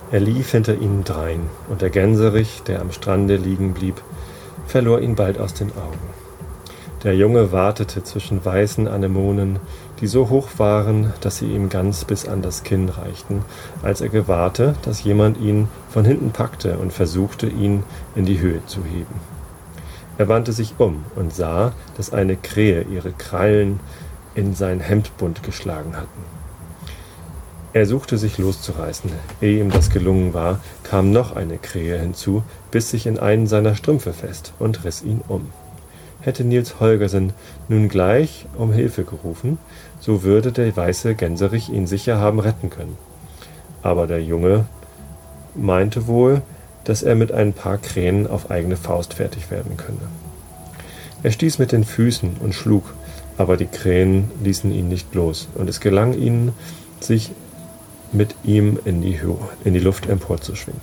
Er 0.09 0.21
lief 0.21 0.51
hinter 0.51 0.75
ihnen 0.75 1.03
drein, 1.03 1.49
und 1.67 1.81
der 1.81 1.89
Gänserich, 1.89 2.63
der 2.65 2.79
am 2.79 2.93
Strande 2.93 3.35
liegen 3.35 3.73
blieb, 3.73 4.01
verlor 4.65 5.01
ihn 5.01 5.15
bald 5.15 5.37
aus 5.37 5.53
den 5.53 5.69
Augen. 5.71 5.99
Der 7.03 7.13
Junge 7.13 7.51
watete 7.51 8.03
zwischen 8.03 8.43
weißen 8.43 8.87
Anemonen, 8.87 9.59
die 9.99 10.07
so 10.07 10.29
hoch 10.29 10.49
waren, 10.57 11.13
dass 11.21 11.37
sie 11.37 11.47
ihm 11.47 11.69
ganz 11.69 12.05
bis 12.05 12.27
an 12.27 12.41
das 12.41 12.63
Kinn 12.63 12.89
reichten, 12.89 13.43
als 13.81 14.01
er 14.01 14.09
gewahrte, 14.09 14.75
dass 14.83 15.03
jemand 15.03 15.37
ihn 15.39 15.67
von 15.89 16.05
hinten 16.05 16.31
packte 16.31 16.77
und 16.77 16.93
versuchte, 16.93 17.47
ihn 17.47 17.83
in 18.15 18.25
die 18.25 18.39
Höhe 18.39 18.65
zu 18.65 18.83
heben. 18.83 19.15
Er 20.17 20.27
wandte 20.27 20.51
sich 20.51 20.73
um 20.77 21.05
und 21.15 21.33
sah, 21.33 21.73
dass 21.95 22.11
eine 22.11 22.35
Krähe 22.35 22.83
ihre 22.83 23.11
Krallen 23.11 23.79
in 24.33 24.55
sein 24.55 24.79
Hemdbund 24.79 25.43
geschlagen 25.43 25.95
hatten. 25.95 26.37
Er 27.73 27.85
suchte 27.85 28.17
sich 28.17 28.39
loszureißen. 28.39 29.11
Ehe 29.41 29.59
ihm 29.59 29.69
das 29.69 29.91
gelungen 29.91 30.33
war, 30.33 30.59
kam 30.83 31.11
noch 31.11 31.35
eine 31.35 31.57
Krähe 31.57 31.99
hinzu, 31.99 32.43
biss 32.71 32.89
sich 32.89 33.05
in 33.05 33.19
einen 33.19 33.45
seiner 33.45 33.75
Strümpfe 33.75 34.13
fest 34.13 34.53
und 34.57 34.83
riss 34.83 35.03
ihn 35.03 35.21
um. 35.27 35.51
Hätte 36.21 36.43
Nils 36.43 36.79
Holgersen 36.79 37.33
nun 37.67 37.87
gleich 37.87 38.47
um 38.57 38.73
Hilfe 38.73 39.03
gerufen, 39.03 39.59
so 39.99 40.23
würde 40.23 40.51
der 40.51 40.75
weiße 40.75 41.15
Gänserich 41.15 41.69
ihn 41.69 41.87
sicher 41.87 42.19
haben 42.19 42.39
retten 42.39 42.69
können. 42.69 42.97
Aber 43.81 44.07
der 44.07 44.23
Junge 44.23 44.65
meinte 45.55 46.07
wohl, 46.07 46.41
dass 46.83 47.03
er 47.03 47.15
mit 47.15 47.31
ein 47.31 47.53
paar 47.53 47.77
Krähen 47.77 48.27
auf 48.27 48.49
eigene 48.49 48.77
Faust 48.77 49.15
fertig 49.15 49.51
werden 49.51 49.75
könne. 49.75 49.99
Er 51.23 51.31
stieß 51.31 51.59
mit 51.59 51.71
den 51.71 51.83
Füßen 51.83 52.37
und 52.39 52.53
schlug, 52.53 52.93
aber 53.37 53.57
die 53.57 53.65
Krähen 53.65 54.31
ließen 54.43 54.71
ihn 54.71 54.87
nicht 54.87 55.13
los, 55.13 55.47
und 55.55 55.69
es 55.69 55.79
gelang 55.79 56.13
ihnen, 56.13 56.53
sich 56.99 57.31
mit 58.11 58.35
ihm 58.43 58.79
in 58.85 59.01
die, 59.01 59.19
in 59.63 59.73
die 59.73 59.79
Luft 59.79 60.07
emporzuschwingen. 60.07 60.81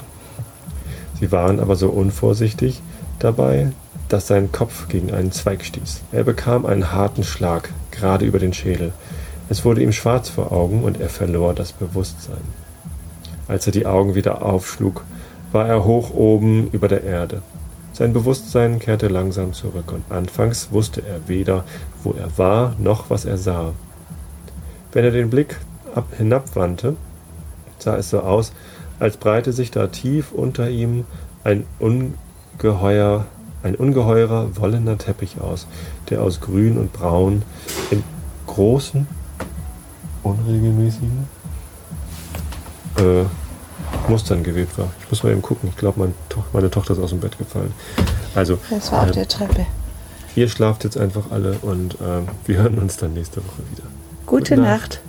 Sie 1.20 1.33
waren 1.33 1.61
aber 1.61 1.77
so 1.77 1.88
unvorsichtig 1.88 2.83
dabei, 3.18 3.72
dass 4.09 4.27
sein 4.27 4.53
Kopf 4.53 4.88
gegen 4.88 5.12
einen 5.12 5.33
Zweig 5.33 5.64
stieß. 5.64 6.03
Er 6.12 6.24
bekam 6.24 6.66
einen 6.66 6.92
harten 6.92 7.24
Schlag, 7.24 7.70
gerade 7.94 8.24
über 8.24 8.38
den 8.38 8.52
Schädel. 8.52 8.92
Es 9.48 9.64
wurde 9.64 9.83
ihm 9.83 9.92
schwarz 9.92 10.28
vor 10.28 10.52
Augen 10.52 10.83
und 10.83 11.00
er 11.00 11.09
verlor 11.09 11.54
das 11.54 11.72
Bewusstsein. 11.72 12.42
Als 13.46 13.66
er 13.66 13.72
die 13.72 13.87
Augen 13.87 14.14
wieder 14.14 14.42
aufschlug, 14.42 15.04
war 15.52 15.68
er 15.68 15.85
hoch 15.85 16.11
oben 16.14 16.68
über 16.72 16.88
der 16.88 17.04
Erde. 17.04 17.42
Sein 17.92 18.12
Bewusstsein 18.12 18.80
kehrte 18.80 19.09
langsam 19.09 19.52
zurück 19.52 19.92
und 19.92 20.11
anfangs 20.11 20.72
wusste 20.72 21.02
er 21.07 21.28
weder, 21.28 21.64
wo 22.02 22.12
er 22.12 22.37
war, 22.37 22.74
noch 22.78 23.09
was 23.11 23.24
er 23.24 23.38
sah. 23.38 23.72
Wenn 24.92 25.04
er 25.04 25.12
den 25.12 25.30
Blick 25.30 25.57
ab 25.94 26.09
hinabwandte, 26.16 26.96
sah 27.78 27.96
es 27.96 28.11
so 28.11 28.20
aus, 28.20 28.52
als 28.98 29.16
breite 29.16 29.52
sich 29.52 29.70
da 29.70 29.87
tief 29.88 30.33
unter 30.33 30.70
ihm 30.70 31.04
ein 31.44 31.66
ungeheuer 31.78 33.26
ein 33.64 33.74
ungeheurer 33.74 34.57
wollener 34.57 34.98
Teppich 34.98 35.40
aus, 35.40 35.66
der 36.11 36.22
aus 36.22 36.40
Grün 36.40 36.77
und 36.77 36.92
Braun 36.92 37.42
in 37.90 38.05
großen, 38.46 39.07
unregelmäßigen 40.22 41.27
äh, 42.98 43.24
Mustern 44.09 44.42
gewebt 44.42 44.77
war. 44.79 44.90
Ich 45.00 45.11
muss 45.11 45.22
mal 45.22 45.33
eben 45.33 45.42
gucken. 45.42 45.70
Ich 45.70 45.77
glaube, 45.77 45.98
mein 45.98 46.14
to 46.29 46.44
meine 46.53 46.70
Tochter 46.70 46.92
ist 46.92 47.00
aus 47.00 47.11
dem 47.11 47.20
Bett 47.20 47.38
gefallen. 47.38 47.72
Also, 48.35 48.59
das 48.68 48.92
war 48.92 49.03
auf 49.03 49.09
äh, 49.09 49.12
der 49.12 49.29
Treppe. 49.29 49.66
Ihr 50.37 50.48
schlaft 50.48 50.85
jetzt 50.85 50.98
einfach 50.98 51.31
alle 51.31 51.55
und 51.62 51.94
äh, 51.94 52.22
wir 52.44 52.59
hören 52.59 52.79
uns 52.79 52.98
dann 52.98 53.14
nächste 53.14 53.38
Woche 53.38 53.62
wieder. 53.72 53.85
Gute, 54.27 54.57
Gute 54.57 54.61
Nacht. 54.61 54.81
Nacht. 54.81 55.00